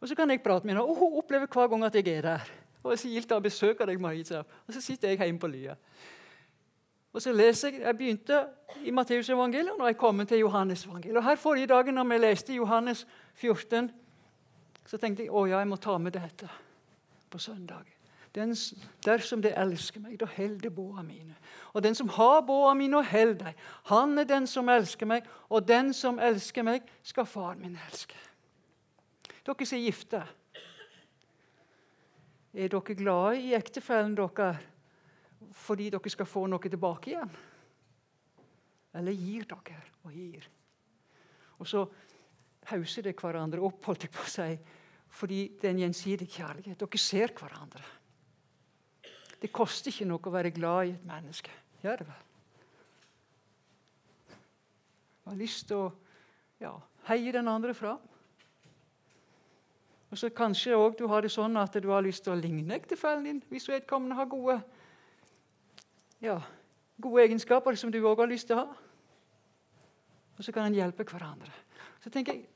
Og 0.00 0.08
så 0.08 0.14
kan 0.14 0.30
jeg 0.30 0.42
prate 0.42 0.66
med 0.66 0.74
henne, 0.74 0.84
og 0.84 0.96
hun 0.96 1.18
opplever 1.18 1.46
hver 1.46 1.68
gang 1.68 1.84
at 1.84 1.94
jeg 1.94 2.08
er 2.08 2.22
der. 2.22 2.50
Og 2.82 2.98
så 2.98 3.08
gildt 3.08 3.32
å 3.32 3.40
besøke 3.42 3.86
deg, 3.86 4.00
Maritza. 4.00 4.44
Og 4.66 4.74
så 4.74 4.80
sitter 4.80 5.08
jeg 5.08 5.18
hjemme 5.18 5.40
på 5.40 5.50
Lya. 5.50 5.74
Og 7.16 7.22
så 7.22 7.32
leser 7.32 7.68
Jeg 7.68 7.80
jeg 7.80 7.96
begynte 7.96 8.46
i 8.84 8.90
Matteusevangeliet, 8.90 9.70
og 9.72 9.78
nå 9.78 9.84
er 9.84 9.88
jeg 9.94 9.96
kommet 9.96 10.28
til 10.28 10.38
Johannesevangeliet. 10.38 11.16
Og 11.16 11.24
her 11.24 11.36
Forrige 11.36 11.66
dagen 11.66 11.94
når 11.94 12.04
vi 12.04 12.18
leste 12.18 12.52
Johannes 12.52 13.06
14, 13.34 13.90
så 14.86 14.98
tenkte 15.00 15.22
jeg 15.22 15.32
å 15.32 15.46
ja, 15.48 15.58
jeg 15.58 15.68
må 15.68 15.78
ta 15.80 15.96
med 15.98 16.12
dette 16.12 16.48
på 17.30 17.38
søndag. 17.38 17.88
Den, 18.34 18.52
dersom 19.06 19.40
det 19.42 19.54
elsker 19.56 20.00
meg, 20.00 20.18
da 20.20 20.28
holder 20.36 20.68
båa 20.70 21.02
mine. 21.02 21.38
Og 21.72 21.82
den 21.82 21.94
som 21.94 22.12
har 22.18 22.42
båa 22.44 22.74
mine 22.74 23.00
og 23.00 23.08
holder 23.08 23.44
dem, 23.46 23.64
han 23.88 24.18
er 24.18 24.28
den 24.28 24.46
som 24.46 24.68
elsker 24.68 25.08
meg, 25.08 25.24
og 25.48 25.64
den 25.68 25.94
som 25.96 26.20
elsker 26.20 26.68
meg, 26.68 26.84
skal 27.02 27.24
far 27.24 27.56
min 27.56 27.80
elske. 27.88 28.20
Dere 29.40 29.64
som 29.64 29.78
er 29.80 29.86
gifte, 29.88 30.24
er 32.52 32.68
dere 32.68 33.00
glade 33.00 33.40
i 33.40 33.54
ektefellen 33.56 34.16
deres? 34.20 34.75
Fordi 35.56 35.88
dere 35.92 36.12
skal 36.12 36.28
få 36.28 36.44
noe 36.50 36.70
tilbake 36.70 37.12
igjen? 37.12 37.36
Eller 38.96 39.16
gir 39.16 39.46
dere 39.48 39.82
og 40.04 40.14
gir? 40.14 40.48
Og 41.60 41.68
så 41.68 41.84
hauser 42.70 43.06
det 43.06 43.16
hverandre 43.16 43.62
opp, 43.64 43.84
holdt 43.86 44.06
jeg 44.06 44.12
på 44.12 44.24
å 44.24 44.30
si, 44.30 44.50
fordi 45.16 45.40
det 45.60 45.68
er 45.68 45.74
en 45.74 45.84
gjensidig 45.86 46.28
kjærlighet. 46.32 46.80
Dere 46.80 47.00
ser 47.00 47.32
hverandre. 47.36 47.84
Det 49.40 49.52
koster 49.54 49.92
ikke 49.92 50.08
noe 50.08 50.24
å 50.24 50.32
være 50.34 50.52
glad 50.54 50.88
i 50.88 50.94
et 50.96 51.06
menneske. 51.06 51.52
Gjør 51.82 52.02
det 52.02 52.08
vel? 52.08 52.22
Du 55.22 55.30
har 55.30 55.38
lyst 55.40 55.66
til 55.68 55.80
å 55.80 55.86
ja, 56.62 56.72
heie 57.08 57.32
den 57.34 57.48
andre 57.50 57.74
fram. 57.76 58.02
Og 60.10 60.18
så 60.20 60.30
Kanskje 60.30 60.76
også 60.76 60.98
du 61.00 61.06
har 61.10 61.24
det 61.24 61.32
sånn 61.34 61.58
at 61.60 61.74
du 61.82 61.88
har 61.90 62.04
lyst 62.04 62.24
til 62.24 62.36
å 62.36 62.38
ligne 62.38 62.76
ektefellen 62.78 63.26
din 63.26 63.40
hvis 63.50 63.66
vedkommende 63.68 64.16
har 64.16 64.30
gode 64.30 64.60
ja, 66.22 66.40
gode 67.02 67.24
egenskaper 67.24 67.74
som 67.74 67.92
du 67.92 68.00
òg 68.00 68.22
har 68.22 68.30
lyst 68.30 68.48
til 68.48 68.56
å 68.56 68.64
ha. 68.64 68.82
Og 70.36 70.44
så 70.44 70.52
kan 70.52 70.68
en 70.68 70.76
hjelpe 70.76 71.04
hverandre. 71.04 71.52
Så 72.04 72.10
tenker 72.10 72.32
jeg 72.32 72.46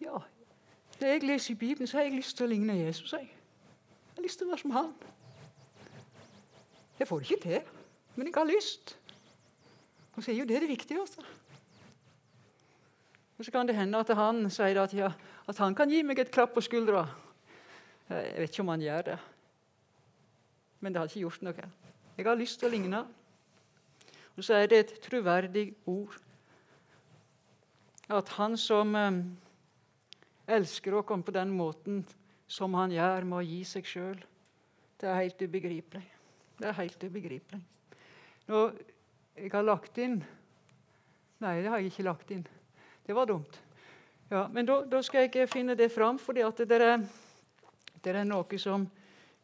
Ja, 0.00 0.18
når 1.00 1.08
jeg 1.08 1.22
leser 1.22 1.54
i 1.54 1.56
Bibelen, 1.56 1.86
så 1.86 1.96
har 1.96 2.04
jeg 2.04 2.18
lyst 2.18 2.36
til 2.36 2.44
å 2.46 2.50
ligne 2.50 2.76
Jesus. 2.76 3.12
Jeg, 3.12 3.28
jeg 3.30 4.16
har 4.16 4.22
lyst 4.22 4.38
til 4.38 4.46
å 4.46 4.50
være 4.50 4.60
som 4.60 4.74
han. 4.76 4.92
Jeg 6.98 7.08
får 7.08 7.18
det 7.18 7.30
ikke 7.30 7.42
til, 7.42 7.60
men 8.16 8.28
jeg 8.28 8.34
har 8.36 8.48
lyst. 8.48 8.98
Og 10.16 10.24
så 10.24 10.32
er 10.32 10.38
jo 10.40 10.48
det 10.48 10.60
det 10.60 10.68
viktigste. 10.68 11.24
Og 13.38 13.44
Så 13.44 13.52
kan 13.52 13.68
det 13.68 13.76
hende 13.76 13.98
at 13.98 14.08
han 14.16 14.50
sier 14.50 14.80
at, 14.80 14.94
ja, 14.94 15.10
at 15.48 15.58
han 15.58 15.74
kan 15.74 15.90
gi 15.90 16.02
meg 16.02 16.18
et 16.18 16.30
klapp 16.32 16.54
på 16.54 16.64
skuldra. 16.64 17.04
Jeg 18.08 18.40
vet 18.40 18.50
ikke 18.50 18.62
om 18.62 18.68
han 18.72 18.80
gjør 18.80 19.02
det, 19.10 19.18
men 20.80 20.92
det 20.92 21.00
har 21.00 21.10
ikke 21.10 21.24
gjort 21.24 21.44
noe. 21.46 21.68
Jeg 22.16 22.26
har 22.26 22.38
lyst 22.38 22.60
til 22.60 22.68
å 22.68 22.72
ligne. 22.72 23.02
Og 24.36 24.44
så 24.44 24.58
er 24.60 24.70
det 24.70 24.78
et 24.78 24.94
troverdig 25.04 25.70
ord. 25.88 26.16
At 28.12 28.28
han 28.36 28.56
som 28.60 28.94
eh, 28.94 29.22
elsker 30.46 31.00
komme 31.02 31.26
på 31.26 31.34
den 31.34 31.50
måten 31.56 32.04
som 32.46 32.74
han 32.78 32.92
gjør 32.94 33.26
med 33.26 33.40
å 33.40 33.46
gi 33.46 33.62
seg 33.66 33.88
sjøl, 33.88 34.20
det 35.00 35.08
er 35.10 35.22
helt 35.24 35.42
ubegripelig. 35.42 36.04
Det 36.56 36.68
er 36.68 36.78
helt 36.78 37.02
ubegripelig. 37.02 37.62
Nå, 38.46 38.60
jeg 39.36 39.52
har 39.52 39.66
lagt 39.66 39.98
inn 40.00 40.20
Nei, 41.36 41.58
det 41.60 41.68
har 41.68 41.82
jeg 41.82 41.90
ikke 41.90 42.04
lagt 42.06 42.30
inn. 42.32 42.46
Det 43.04 43.12
var 43.12 43.26
dumt. 43.28 43.58
Ja, 44.30 44.46
men 44.48 44.64
da, 44.64 44.78
da 44.88 45.02
skal 45.04 45.26
jeg 45.26 45.50
finne 45.52 45.74
det 45.76 45.90
fram, 45.92 46.16
for 46.18 46.32
det, 46.32 46.46
det, 46.64 46.78
er 48.08 48.24
noe 48.24 48.58
som, 48.58 48.86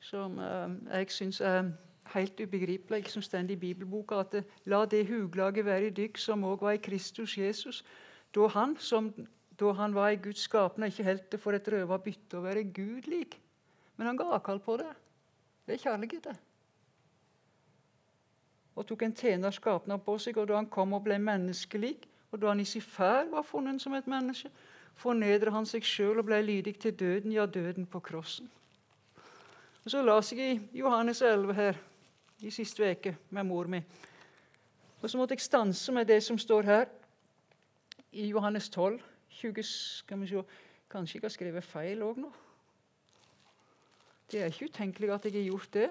som 0.02 0.38
uh, 0.38 0.68
jeg 0.90 1.10
syns 1.14 1.40
er 1.40 1.70
helt 2.12 2.40
ubegripelig, 2.40 3.06
som 3.10 3.22
står 3.22 3.50
i 3.54 3.56
bibelboka, 3.56 4.20
at 4.20 4.32
det, 4.32 4.44
la 4.66 4.84
det 4.84 5.06
huglaget 5.08 5.64
være 5.64 5.86
i 5.86 5.94
dykk 5.96 6.18
som 6.18 6.44
òg 6.44 6.66
var 6.66 6.76
i 6.76 6.82
Kristus 6.82 7.38
Jesus. 7.38 7.84
Da 8.34 8.48
han, 8.52 8.76
som, 8.78 9.12
da 9.60 9.72
han 9.78 9.94
var 9.94 10.10
i 10.10 10.20
Guds 10.20 10.44
skapende, 10.48 10.90
ikke 10.90 11.06
holdt 11.06 11.32
det 11.32 11.40
for 11.40 11.56
et 11.56 11.68
røva 11.68 11.98
bytte 12.02 12.40
å 12.40 12.44
være 12.44 12.68
Gud 12.74 13.08
lik. 13.08 13.38
Men 13.96 14.10
han 14.10 14.18
ga 14.18 14.32
avkall 14.34 14.60
på 14.60 14.76
det. 14.82 14.90
Det 15.66 15.78
er 15.78 15.84
kjærlighet, 15.86 16.24
det 16.24 16.36
og 18.76 18.86
tok 18.86 19.02
en 19.02 19.14
tjener 19.14 19.50
skapende 19.50 19.98
på 20.00 20.16
seg. 20.18 20.38
Og 20.40 20.48
da 20.48 20.58
han 20.60 20.70
kom 20.72 20.94
og 20.96 21.04
ble 21.04 21.18
menneskelik, 21.20 22.08
og 22.32 22.40
da 22.40 22.52
han 22.52 22.62
i 22.62 22.68
sin 22.68 22.84
ferd 22.84 23.32
var 23.32 23.44
funnet 23.46 23.82
som 23.82 23.94
et 23.94 24.08
menneske, 24.08 24.50
fornedret 24.96 25.52
han 25.52 25.68
seg 25.68 25.84
sjøl 25.86 26.20
og 26.20 26.28
ble 26.28 26.40
lydig 26.44 26.78
til 26.80 26.96
døden, 26.96 27.32
ja, 27.32 27.46
døden 27.46 27.86
på 27.86 28.00
krossen. 28.00 28.50
Og 29.85 29.90
Så 29.90 30.03
las 30.03 30.33
jeg 30.33 30.38
i 30.38 30.79
Johannes 30.79 31.23
11 31.23 31.55
her 31.55 31.79
i 32.40 32.51
siste 32.51 32.90
uke 32.90 33.16
med 33.31 33.45
mor 33.45 33.66
mi. 33.66 33.81
Og 35.03 35.11
så 35.11 35.18
måtte 35.18 35.35
jeg 35.35 35.40
stanse 35.40 35.92
med 35.92 36.07
det 36.07 36.23
som 36.23 36.38
står 36.38 36.62
her 36.62 36.85
i 38.12 38.27
Johannes 38.27 38.68
12. 38.68 39.01
20, 39.31 39.62
skal 39.62 40.21
vi 40.21 40.27
se, 40.27 40.42
Kanskje 40.90 41.16
jeg 41.16 41.23
har 41.25 41.33
skrevet 41.33 41.64
feil 41.64 42.03
òg 42.05 42.18
nå? 42.21 42.29
Det 44.31 44.42
er 44.42 44.51
ikke 44.53 44.68
utenkelig 44.68 45.09
at 45.12 45.25
jeg 45.25 45.33
har 45.33 45.47
gjort 45.47 45.73
det. 45.73 45.88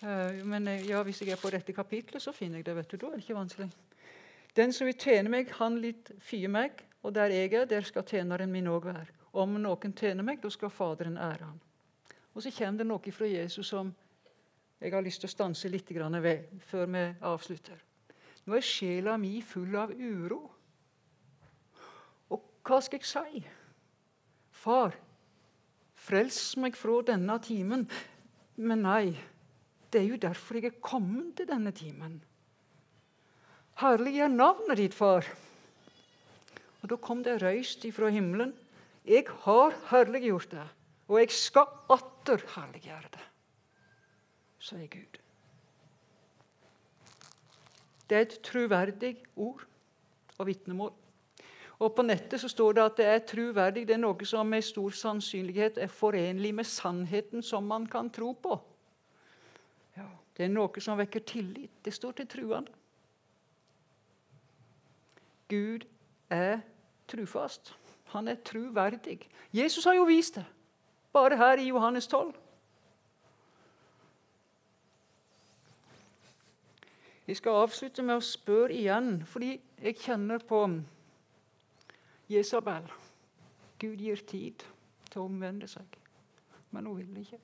Eh, 0.00 0.40
men 0.44 0.68
eh, 0.68 0.86
ja, 0.88 1.02
hvis 1.02 1.20
jeg 1.20 1.34
er 1.34 1.40
på 1.40 1.50
dette 1.52 1.72
kapitlet, 1.72 2.22
så 2.22 2.32
finner 2.32 2.58
jeg 2.58 2.66
det. 2.66 2.76
vet 2.76 2.90
du, 2.90 2.96
Da 2.96 3.06
er 3.06 3.10
det 3.10 3.22
ikke 3.22 3.36
vanskelig. 3.38 3.68
Den 4.56 4.72
som 4.72 4.86
vil 4.86 4.96
tjene 4.98 5.28
meg, 5.28 5.52
han 5.60 5.78
litt 5.82 6.10
fie 6.18 6.48
meg, 6.48 6.82
og 7.02 7.14
der 7.14 7.30
jeg 7.34 7.52
er, 7.52 7.66
der 7.66 7.82
skal 7.82 8.04
tjeneren 8.08 8.52
min 8.52 8.66
òg 8.66 8.88
være. 8.88 9.12
Om 9.32 9.60
noen 9.60 9.92
tjener 9.92 10.24
meg, 10.24 10.40
da 10.42 10.50
skal 10.50 10.70
Faderen 10.70 11.18
ære 11.18 11.44
han. 11.44 11.60
Og 12.34 12.42
så 12.42 12.50
kommer 12.50 12.82
det 12.82 12.88
noe 12.88 13.14
fra 13.14 13.28
Jesus 13.30 13.70
som 13.70 13.92
jeg 14.80 14.92
har 14.92 15.04
lyst 15.04 15.22
til 15.22 15.30
å 15.30 15.32
stanse 15.32 15.70
litt 15.70 15.90
ved 15.90 16.60
før 16.66 16.86
vi 16.90 17.04
avslutter. 17.22 17.78
Nå 18.44 18.56
er 18.56 18.66
sjela 18.66 19.16
mi 19.16 19.40
full 19.40 19.76
av 19.80 19.94
uro. 19.94 20.42
Og 22.28 22.42
hva 22.66 22.80
skal 22.84 23.00
jeg 23.00 23.08
si? 23.08 23.44
Far, 24.50 24.92
frels 25.94 26.56
meg 26.60 26.76
fra 26.76 27.00
denne 27.06 27.38
timen. 27.40 27.86
Men 28.56 28.84
nei, 28.84 29.14
det 29.90 30.02
er 30.02 30.10
jo 30.10 30.20
derfor 30.20 30.58
jeg 30.58 30.68
er 30.68 30.82
kommet 30.84 31.36
til 31.38 31.48
denne 31.48 31.72
timen. 31.72 32.18
Herlig 33.80 34.18
er 34.22 34.30
navnet 34.30 34.78
ditt, 34.78 34.94
far. 34.94 35.26
Og 36.82 36.90
Da 36.90 36.96
kom 37.00 37.22
det 37.24 37.40
røyst 37.40 37.84
ifra 37.88 38.10
himmelen. 38.12 38.52
Jeg 39.08 39.24
har 39.46 39.72
herliggjort 39.88 40.50
det, 40.52 40.66
og 41.08 41.20
jeg 41.20 41.30
skal 41.36 41.68
atter 41.92 42.42
herliggjøre 42.54 43.12
det, 43.12 43.24
sier 44.64 44.88
Gud. 44.88 45.20
Det 48.08 48.16
er 48.16 48.26
et 48.26 48.36
truverdig 48.44 49.16
ord 49.36 49.64
og 50.38 50.46
vitnemål. 50.46 50.92
Og 51.78 51.94
På 51.94 52.02
nettet 52.02 52.40
så 52.40 52.48
står 52.48 52.72
det 52.72 52.82
at 52.84 52.96
det 52.96 53.06
er 53.06 53.24
truverdig. 53.26 53.86
Det 53.88 53.96
er 53.96 54.00
noe 54.00 54.28
som 54.28 54.46
med 54.46 54.62
stor 54.64 54.94
sannsynlighet 54.94 55.80
er 55.82 55.90
forenlig 55.90 56.52
med 56.54 56.68
sannheten 56.68 57.42
som 57.42 57.66
man 57.66 57.86
kan 57.90 58.10
tro 58.10 58.32
på. 58.32 58.58
Det 60.34 60.46
er 60.46 60.50
noe 60.50 60.82
som 60.82 60.98
vekker 60.98 61.22
tillit. 61.26 61.70
Det 61.84 61.94
står 61.94 62.16
til 62.18 62.26
truende. 62.26 62.72
Gud 65.48 65.84
er 66.30 66.60
trufast. 67.10 67.74
Han 68.14 68.28
er 68.28 68.40
truverdig. 68.42 69.20
Jesus 69.54 69.84
har 69.84 69.94
jo 69.94 70.06
vist 70.08 70.40
det, 70.40 70.44
bare 71.14 71.38
her 71.38 71.62
i 71.62 71.68
Johannes 71.68 72.06
12. 72.10 72.34
Jeg 77.26 77.36
skal 77.36 77.62
avslutte 77.62 78.02
med 78.04 78.18
å 78.18 78.24
spørre 78.24 78.74
igjen, 78.74 79.22
fordi 79.24 79.54
jeg 79.80 79.96
kjenner 80.02 80.42
på 80.44 80.60
Jesabel. 82.28 82.90
Gud 83.80 84.02
gir 84.02 84.20
tid 84.28 84.64
til 85.08 85.22
å 85.22 85.24
omvende 85.30 85.68
seg, 85.70 85.96
men 86.74 86.90
hun 86.90 87.00
vil 87.00 87.22
ikke. 87.22 87.40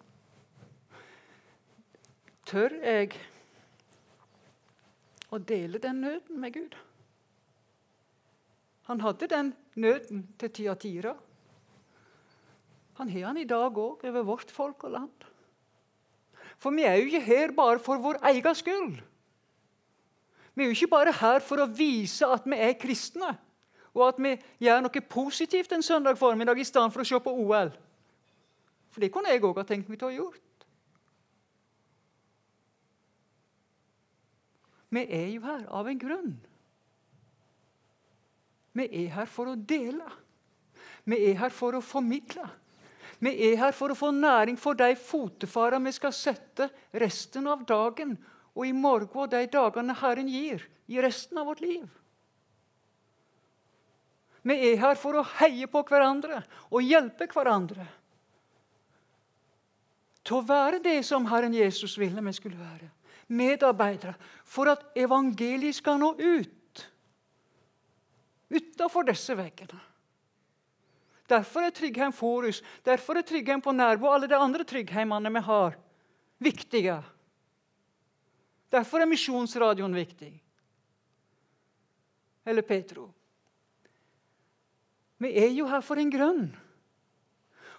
Tør 2.50 2.76
jeg 2.82 3.16
å 5.30 5.38
dele 5.38 5.80
den 5.80 6.00
nøden 6.02 6.40
med 6.42 6.56
Gud? 6.58 6.76
Han 8.90 9.00
hadde 9.04 9.30
den 9.30 9.52
nøden 9.78 10.24
til 10.40 10.50
Tiatira. 10.50 11.14
Han 13.00 13.08
har 13.08 13.30
han 13.30 13.38
i 13.40 13.48
dag 13.48 13.78
òg 13.80 14.02
over 14.04 14.24
vårt 14.28 14.50
folk 14.52 14.84
og 14.84 14.92
land. 14.92 15.22
For 16.60 16.74
vi 16.76 16.84
er 16.84 16.98
jo 16.98 17.06
ikke 17.08 17.24
her 17.24 17.54
bare 17.56 17.80
for 17.80 17.96
vår 17.96 18.18
egen 18.28 18.58
skyld. 18.58 18.98
Vi 20.52 20.62
er 20.62 20.68
jo 20.68 20.76
ikke 20.76 20.90
bare 20.92 21.14
her 21.16 21.40
for 21.40 21.62
å 21.64 21.70
vise 21.72 22.28
at 22.28 22.44
vi 22.44 22.58
er 22.60 22.76
kristne, 22.76 23.32
og 23.96 24.04
at 24.10 24.20
vi 24.20 24.34
gjør 24.66 24.84
noe 24.84 25.04
positivt 25.08 25.72
en 25.72 25.86
søndag 25.86 26.20
formiddag 26.20 26.60
i 26.60 26.68
stedet 26.68 26.92
for 26.92 27.00
å 27.00 27.08
se 27.08 27.22
på 27.24 27.36
OL. 27.46 27.72
For 28.92 29.00
det 29.00 29.12
kunne 29.14 29.32
jeg 29.32 29.46
òg 29.48 29.62
ha 29.62 29.64
tenkt 29.64 29.88
meg 29.88 29.96
til 29.96 30.10
å 30.10 30.12
ha 30.12 30.18
gjort. 30.20 30.46
Vi 34.92 35.08
er 35.08 35.28
jo 35.30 35.44
her 35.48 35.68
av 35.72 35.88
en 35.88 36.04
grunn. 36.04 36.32
Vi 38.76 38.90
er 39.06 39.14
her 39.16 39.30
for 39.30 39.48
å 39.48 39.56
dele. 39.56 40.04
Vi 41.08 41.24
er 41.30 41.38
her 41.40 41.54
for 41.54 41.78
å 41.78 41.80
formidle. 41.80 42.44
Vi 43.20 43.32
er 43.50 43.58
her 43.60 43.74
for 43.76 43.92
å 43.92 43.98
få 43.98 44.10
næring 44.16 44.56
for 44.60 44.78
de 44.78 44.94
fotefarer 44.96 45.82
vi 45.84 45.92
skal 45.92 46.12
sette 46.16 46.70
resten 46.96 47.48
av 47.52 47.66
dagen 47.68 48.16
og 48.54 48.64
i 48.66 48.72
morgen 48.72 49.12
og 49.12 49.30
de 49.32 49.44
dagene 49.52 49.96
Herren 50.00 50.28
gir, 50.28 50.64
i 50.90 50.98
resten 50.98 51.38
av 51.38 51.46
vårt 51.46 51.60
liv. 51.62 51.84
Vi 54.42 54.56
er 54.70 54.78
her 54.80 54.96
for 54.98 55.20
å 55.20 55.26
heie 55.36 55.68
på 55.70 55.82
hverandre 55.86 56.40
og 56.70 56.80
hjelpe 56.82 57.28
hverandre 57.30 57.84
til 60.24 60.38
å 60.38 60.46
være 60.48 60.80
det 60.84 61.00
som 61.06 61.28
Herren 61.28 61.54
Jesus 61.56 61.98
ville 62.00 62.24
vi 62.24 62.32
skulle 62.36 62.60
være 62.60 62.88
medarbeidere 63.30 64.16
for 64.48 64.70
at 64.72 64.88
evangeliet 64.98 65.76
skal 65.78 66.00
nå 66.00 66.14
ut 66.18 66.86
utafor 68.50 69.06
disse 69.06 69.36
veggene. 69.38 69.78
Derfor 71.30 71.62
er 71.62 71.74
Tryggheim 71.74 72.12
Forus, 72.12 72.58
derfor 72.84 73.18
er 73.18 73.26
Tryggheim 73.26 73.62
på 73.62 73.72
Nærbo 73.72 74.08
og 74.08 74.16
alle 74.16 74.28
de 74.30 74.36
andre 74.36 74.64
tryggheimene 74.66 75.30
vi 75.36 75.42
har, 75.46 75.76
viktige. 76.42 76.96
Derfor 78.70 79.02
er 79.02 79.10
Misjonsradioen 79.10 79.94
viktig. 79.94 80.32
Eller 82.46 82.66
Petro. 82.66 83.10
Vi 85.20 85.30
er 85.36 85.50
jo 85.52 85.66
her 85.68 85.82
for 85.84 86.00
en 86.00 86.10
grunn. 86.10 86.46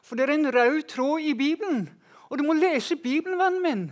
For 0.02 0.16
det 0.16 0.28
er 0.28 0.36
en 0.36 0.54
rød 0.54 0.84
tråd 0.90 1.26
i 1.26 1.34
Bibelen. 1.34 1.90
Og 2.30 2.38
du 2.38 2.46
må 2.46 2.54
lese 2.54 2.96
Bibelen, 2.96 3.40
vennen 3.40 3.64
min. 3.64 3.84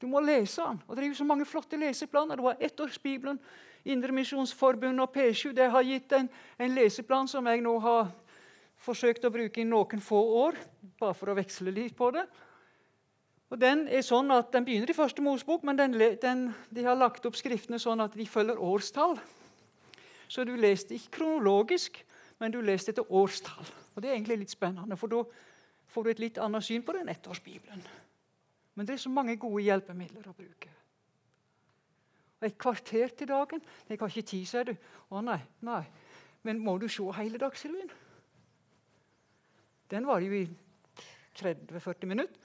Du 0.00 0.06
må 0.08 0.20
lese 0.20 0.62
den. 0.62 0.82
Og 0.86 0.96
Det 0.96 1.04
er 1.04 1.08
jo 1.08 1.14
så 1.14 1.24
mange 1.24 1.46
flotte 1.46 1.76
leseplaner. 1.76 2.36
Du 2.36 2.46
har 2.46 2.60
Ettårsbibelen, 2.60 3.40
Indremisjonsforbundet 3.84 5.02
og 5.06 5.14
P7 5.14 5.54
det 5.56 5.70
har 5.72 5.86
gitt 5.86 6.12
en, 6.12 6.28
en, 6.58 6.74
leseplan 6.74 7.28
som 7.28 7.46
jeg 7.48 7.62
nå 7.64 7.72
har 7.80 8.10
forsøkt 8.80 9.24
å 9.24 9.32
bruke 9.32 9.60
i 9.60 9.68
noen 9.68 10.02
få 10.04 10.20
år, 10.44 10.58
bare 11.00 11.16
for 11.16 11.32
å 11.32 11.36
veksle 11.38 11.72
litt 11.72 11.96
på 11.96 12.10
det. 12.16 12.26
Og 13.50 13.58
Den 13.58 13.86
er 13.88 14.04
sånn 14.06 14.30
at 14.30 14.52
den 14.54 14.64
begynner 14.64 14.92
i 14.92 14.96
første 14.96 15.22
Mosebok, 15.24 15.64
men 15.66 15.78
den, 15.78 15.96
den, 16.22 16.50
de 16.70 16.84
har 16.86 16.98
lagt 16.98 17.24
opp 17.26 17.36
skriftene 17.38 17.80
sånn 17.82 18.04
at 18.04 18.14
de 18.14 18.26
følger 18.28 18.60
årstall. 18.62 19.16
Så 20.30 20.44
du 20.46 20.54
leste 20.54 20.94
ikke 20.94 21.16
kronologisk, 21.18 21.98
men 22.38 22.54
du 22.54 22.60
leste 22.62 22.94
etter 22.94 23.08
årstall. 23.10 23.72
Og 23.96 24.02
Det 24.02 24.10
er 24.10 24.14
egentlig 24.14 24.44
litt 24.44 24.54
spennende, 24.54 24.96
for 24.96 25.10
da 25.10 25.24
får 25.90 26.04
du 26.04 26.10
et 26.12 26.22
litt 26.22 26.38
annet 26.38 26.64
syn 26.64 26.84
på 26.86 26.94
den 26.94 27.10
ettårsbibelen. 27.10 27.82
Men 28.78 28.86
det 28.86 28.94
er 28.94 29.02
så 29.02 29.10
mange 29.12 29.34
gode 29.36 29.64
hjelpemidler 29.66 30.30
å 30.30 30.36
bruke. 30.36 30.70
Og 32.40 32.46
Et 32.46 32.58
kvarter 32.58 33.08
til 33.08 33.28
dagen 33.28 33.60
Jeg 33.88 33.98
har 34.00 34.08
ikke 34.08 34.22
tid, 34.22 34.46
sier 34.46 34.64
du. 34.64 34.74
Å 35.10 35.20
nei, 35.20 35.40
nei. 35.60 35.84
Men 36.42 36.60
må 36.64 36.78
du 36.80 36.88
se 36.88 37.04
hele 37.18 37.38
Dagsrevyen? 37.38 37.90
Den 39.90 40.06
var 40.06 40.22
jo 40.24 40.32
i 40.32 40.46
30-40 41.36 42.06
minutter. 42.06 42.36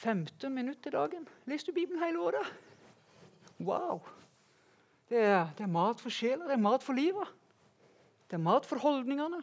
15 0.00 0.52
minutter 0.52 0.82
til 0.82 0.92
dagen. 0.96 1.28
Leser 1.46 1.70
du 1.70 1.76
Bibelen 1.76 2.02
hele 2.02 2.20
året? 2.20 2.46
Wow! 3.60 4.00
Det 5.10 5.18
er, 5.18 5.50
det 5.58 5.66
er 5.66 5.72
mat 5.72 6.00
for 6.00 6.14
sjela, 6.14 6.46
det 6.46 6.54
er 6.54 6.62
mat 6.62 6.84
for 6.86 6.96
livet. 6.96 7.28
Det 8.30 8.38
er 8.38 8.42
mat 8.42 8.66
for 8.66 8.80
holdningene. 8.80 9.42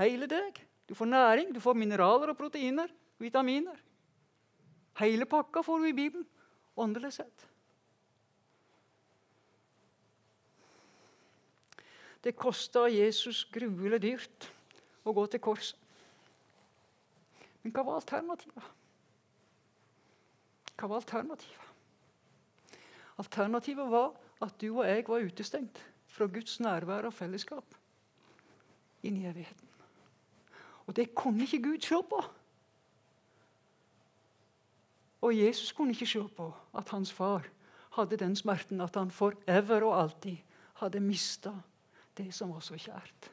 Hele 0.00 0.26
deg. 0.26 0.58
Du 0.88 0.94
får 0.96 1.06
næring, 1.06 1.52
du 1.54 1.60
får 1.60 1.76
mineraler 1.78 2.32
og 2.32 2.38
proteiner. 2.38 2.90
vitaminer. 3.22 3.76
Hele 4.98 5.26
pakka 5.30 5.62
får 5.62 5.78
du 5.78 5.84
i 5.86 5.92
Bibelen, 5.92 6.26
åndelig 6.76 7.12
sett. 7.12 7.46
Det 12.22 12.36
kosta 12.38 12.86
Jesus 12.90 13.42
gruelig 13.50 13.98
dyrt 14.02 14.48
å 15.02 15.14
gå 15.14 15.24
til 15.26 15.42
korset. 15.42 15.78
Men 17.62 17.74
hva 17.74 17.84
var 17.86 17.98
alternativet? 18.00 18.70
Hva 20.78 20.88
var 20.90 21.02
alternativet? 21.02 21.68
Alternativet 23.22 23.90
var 23.90 24.14
at 24.42 24.54
du 24.58 24.68
og 24.72 24.86
jeg 24.86 25.04
var 25.06 25.26
utestengt 25.26 25.82
fra 26.10 26.26
Guds 26.26 26.58
nærvær 26.62 27.06
og 27.06 27.14
fellesskap 27.14 27.76
inn 29.06 29.18
i 29.18 29.26
evigheten. 29.30 29.68
Og 30.86 30.96
det 30.96 31.12
kunne 31.14 31.46
ikke 31.46 31.62
Gud 31.62 31.86
se 31.86 31.98
på. 32.10 32.22
Og 35.22 35.36
Jesus 35.36 35.70
kunne 35.72 35.94
ikke 35.94 36.08
se 36.10 36.22
på 36.36 36.48
at 36.78 36.90
hans 36.90 37.12
far 37.14 37.46
hadde 37.96 38.18
den 38.18 38.34
smerten 38.36 38.80
at 38.82 38.96
han 38.98 39.10
forever 39.14 39.86
og 39.86 39.98
alltid 40.00 40.40
hadde 40.80 41.02
mista 41.04 41.52
det 42.22 42.32
som 42.32 42.52
var 42.54 42.62
så 42.62 42.78
kjært, 42.78 43.28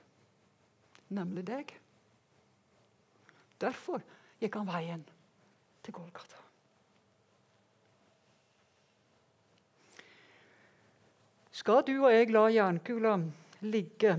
nemlig 1.14 1.46
deg. 1.46 1.72
Derfor 3.62 4.02
gikk 4.42 4.56
han 4.58 4.70
veien 4.70 5.04
til 5.86 5.96
Golgata. 5.96 6.40
Skal 11.60 11.84
du 11.84 11.98
og 11.98 12.14
jeg 12.14 12.32
la 12.32 12.46
jernkula 12.56 13.18
ligge 13.68 14.14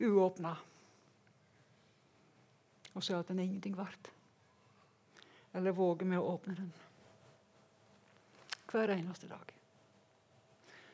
uåpna 0.00 0.54
og 2.96 3.04
si 3.04 3.12
at 3.12 3.28
den 3.28 3.42
er 3.42 3.44
ingenting 3.44 3.76
verdt? 3.76 4.08
Eller 5.56 5.76
våger 5.76 6.08
vi 6.08 6.16
å 6.16 6.28
åpne 6.32 6.56
den 6.56 6.72
hver 8.72 8.92
eneste 8.96 9.28
dag? 9.28 9.52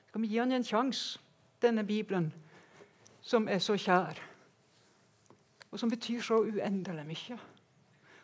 Skal 0.09 0.24
vi 0.24 0.32
gi 0.32 0.40
den 0.42 0.59
en 0.59 0.66
sjanse, 0.66 1.22
denne 1.62 1.84
Bibelen, 1.84 2.32
som 3.20 3.48
er 3.48 3.58
så 3.58 3.76
kjær, 3.78 4.18
og 5.70 5.78
som 5.78 5.90
betyr 5.90 6.20
så 6.20 6.42
uendelig 6.42 7.06
mye 7.06 7.38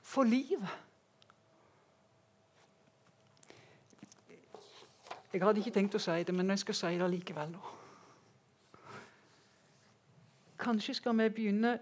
for 0.02 0.28
livet? 0.28 0.68
Jeg 5.32 5.44
hadde 5.44 5.60
ikke 5.60 5.74
tenkt 5.76 5.94
å 5.94 6.00
si 6.00 6.22
det, 6.24 6.34
men 6.34 6.48
jeg 6.50 6.62
skal 6.64 6.74
si 6.74 6.94
det 6.98 7.10
likevel 7.12 7.50
nå. 7.52 7.60
Kanskje 10.58 10.94
skal 10.96 11.14
vi 11.20 11.28
begynne, 11.30 11.78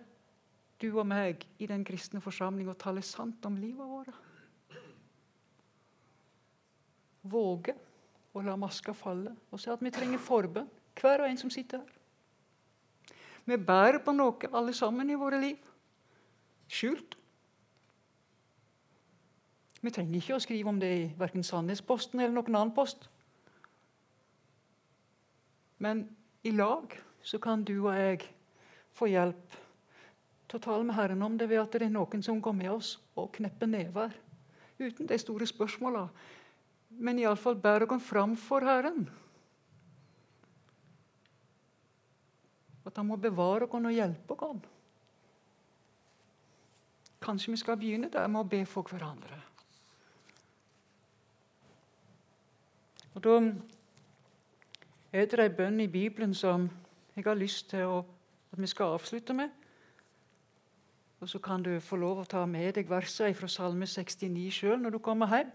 du 0.82 0.90
og 0.98 1.06
meg, 1.08 1.46
i 1.58 1.66
den 1.70 1.84
kristne 1.86 2.20
forsamling 2.20 2.68
å 2.68 2.76
tale 2.76 3.02
sant 3.06 3.46
om 3.48 3.56
livet 3.56 3.86
vårt. 3.86 4.16
Våge 7.26 7.74
å 8.36 8.42
la 8.44 8.58
maska 8.60 8.92
falle 8.94 9.32
og 9.50 9.62
se 9.62 9.72
at 9.72 9.82
vi 9.82 9.94
trenger 9.94 10.20
forbønn, 10.20 10.68
hver 11.00 11.22
og 11.22 11.30
en 11.30 11.38
som 11.40 11.52
sitter 11.52 11.82
her. 11.82 11.92
Vi 13.46 13.56
bærer 13.56 14.00
på 14.02 14.12
noe, 14.12 14.48
alle 14.52 14.74
sammen, 14.74 15.10
i 15.10 15.18
våre 15.18 15.38
liv. 15.40 15.68
Skjult. 16.66 17.14
Vi 19.80 19.92
trenger 19.94 20.18
ikke 20.18 20.34
å 20.34 20.42
skrive 20.42 20.72
om 20.72 20.80
det 20.82 20.88
i 20.90 21.04
verken 21.18 21.46
Sannhetsposten 21.46 22.18
eller 22.18 22.34
noen 22.34 22.56
annen 22.58 22.74
post. 22.74 23.06
Men 25.78 26.08
i 26.42 26.50
lag 26.50 26.90
så 27.22 27.38
kan 27.42 27.62
du 27.62 27.76
og 27.76 27.92
jeg 27.94 28.24
få 28.96 29.12
hjelp 29.12 29.54
til 30.46 30.58
å 30.58 30.64
tale 30.64 30.88
med 30.88 30.96
Herren 30.96 31.22
om 31.22 31.36
det 31.38 31.46
ved 31.50 31.62
at 31.62 31.76
det 31.76 31.86
er 31.86 31.94
noen 31.94 32.24
som 32.24 32.40
går 32.42 32.56
med 32.56 32.72
oss 32.72 32.96
og 33.14 33.30
knepper 33.36 33.70
never. 33.70 34.10
Uten 34.78 35.06
de 35.06 35.18
store 35.18 35.46
spørsmåla, 35.46 36.06
men 36.98 37.22
iallfall 37.22 37.56
bærer 37.60 37.86
oss 37.94 38.04
fram 38.04 38.34
for 38.36 38.66
Herren. 38.66 39.06
At 42.86 42.96
Han 42.96 43.06
må 43.06 43.16
bevare 43.16 43.66
oss 43.66 43.74
og 43.74 43.92
hjelpe 43.92 44.34
oss. 44.34 44.72
Kanskje 47.20 47.50
vi 47.50 47.56
skal 47.56 47.76
begynne 47.76 48.10
der 48.12 48.26
med 48.26 48.40
å 48.40 48.48
be 48.48 48.64
for 48.66 48.86
hverandre. 48.86 49.40
Og 53.14 53.22
Da 53.24 53.38
er 55.12 55.26
det 55.26 55.40
ei 55.40 55.48
bønn 55.48 55.80
i 55.80 55.86
Bibelen 55.88 56.34
som 56.34 56.68
jeg 57.16 57.24
har 57.24 57.34
lyst 57.34 57.70
til 57.70 57.88
å, 57.88 58.04
at 58.52 58.60
vi 58.60 58.66
skal 58.66 58.92
avslutte 58.94 59.34
med. 59.34 59.50
Og 61.20 61.28
Så 61.28 61.38
kan 61.38 61.62
du 61.62 61.80
få 61.80 61.96
lov 61.96 62.20
å 62.20 62.24
ta 62.24 62.46
med 62.46 62.74
deg 62.74 62.88
versene 62.88 63.34
fra 63.34 63.48
Salme 63.48 63.86
69 63.86 64.50
sjøl 64.52 64.78
når 64.78 64.90
du 64.90 64.98
kommer 64.98 65.26
hjem. 65.26 65.50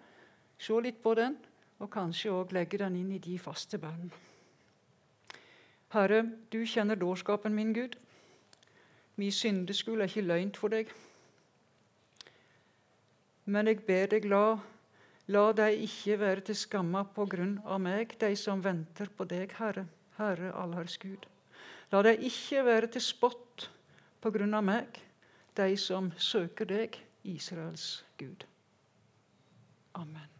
Se 0.58 0.74
litt 0.82 1.04
på 1.04 1.14
den, 1.14 1.38
og 1.80 1.90
kanskje 1.90 2.34
òg 2.34 2.52
legge 2.54 2.78
den 2.78 2.96
inn 2.96 3.12
i 3.12 3.20
de 3.20 3.38
faste 3.40 3.78
bønnene. 3.78 4.31
Herre, 5.92 6.24
du 6.52 6.64
kjenner 6.66 6.96
dårskapen 6.96 7.56
min, 7.56 7.74
Gud. 7.74 7.98
Min 9.16 9.32
syndeskuld 9.32 10.02
er 10.02 10.08
ikke 10.08 10.22
løgnt 10.22 10.58
for 10.58 10.72
deg. 10.72 10.92
Men 13.46 13.68
jeg 13.68 13.84
ber 13.86 14.06
deg, 14.14 14.26
la 14.26 14.60
La 15.32 15.52
de 15.56 15.68
ikke 15.86 16.18
være 16.20 16.42
til 16.48 16.58
skamme 16.60 17.04
på 17.16 17.26
grunn 17.30 17.54
av 17.64 17.80
meg, 17.84 18.18
de 18.20 18.34
som 18.36 18.64
venter 18.64 19.12
på 19.16 19.28
deg, 19.30 19.54
Herre, 19.60 19.86
Herre 20.18 20.50
allherrs 20.60 20.98
Gud. 21.00 21.28
La 21.94 22.02
de 22.08 22.16
ikke 22.28 22.66
være 22.66 22.92
til 22.96 23.06
spott 23.06 23.70
på 24.22 24.34
grunn 24.34 24.58
av 24.58 24.66
meg, 24.68 25.00
de 25.56 25.70
som 25.78 26.12
søker 26.18 26.68
deg, 26.68 27.00
Israels 27.24 28.04
Gud. 28.20 28.44
Amen. 29.96 30.31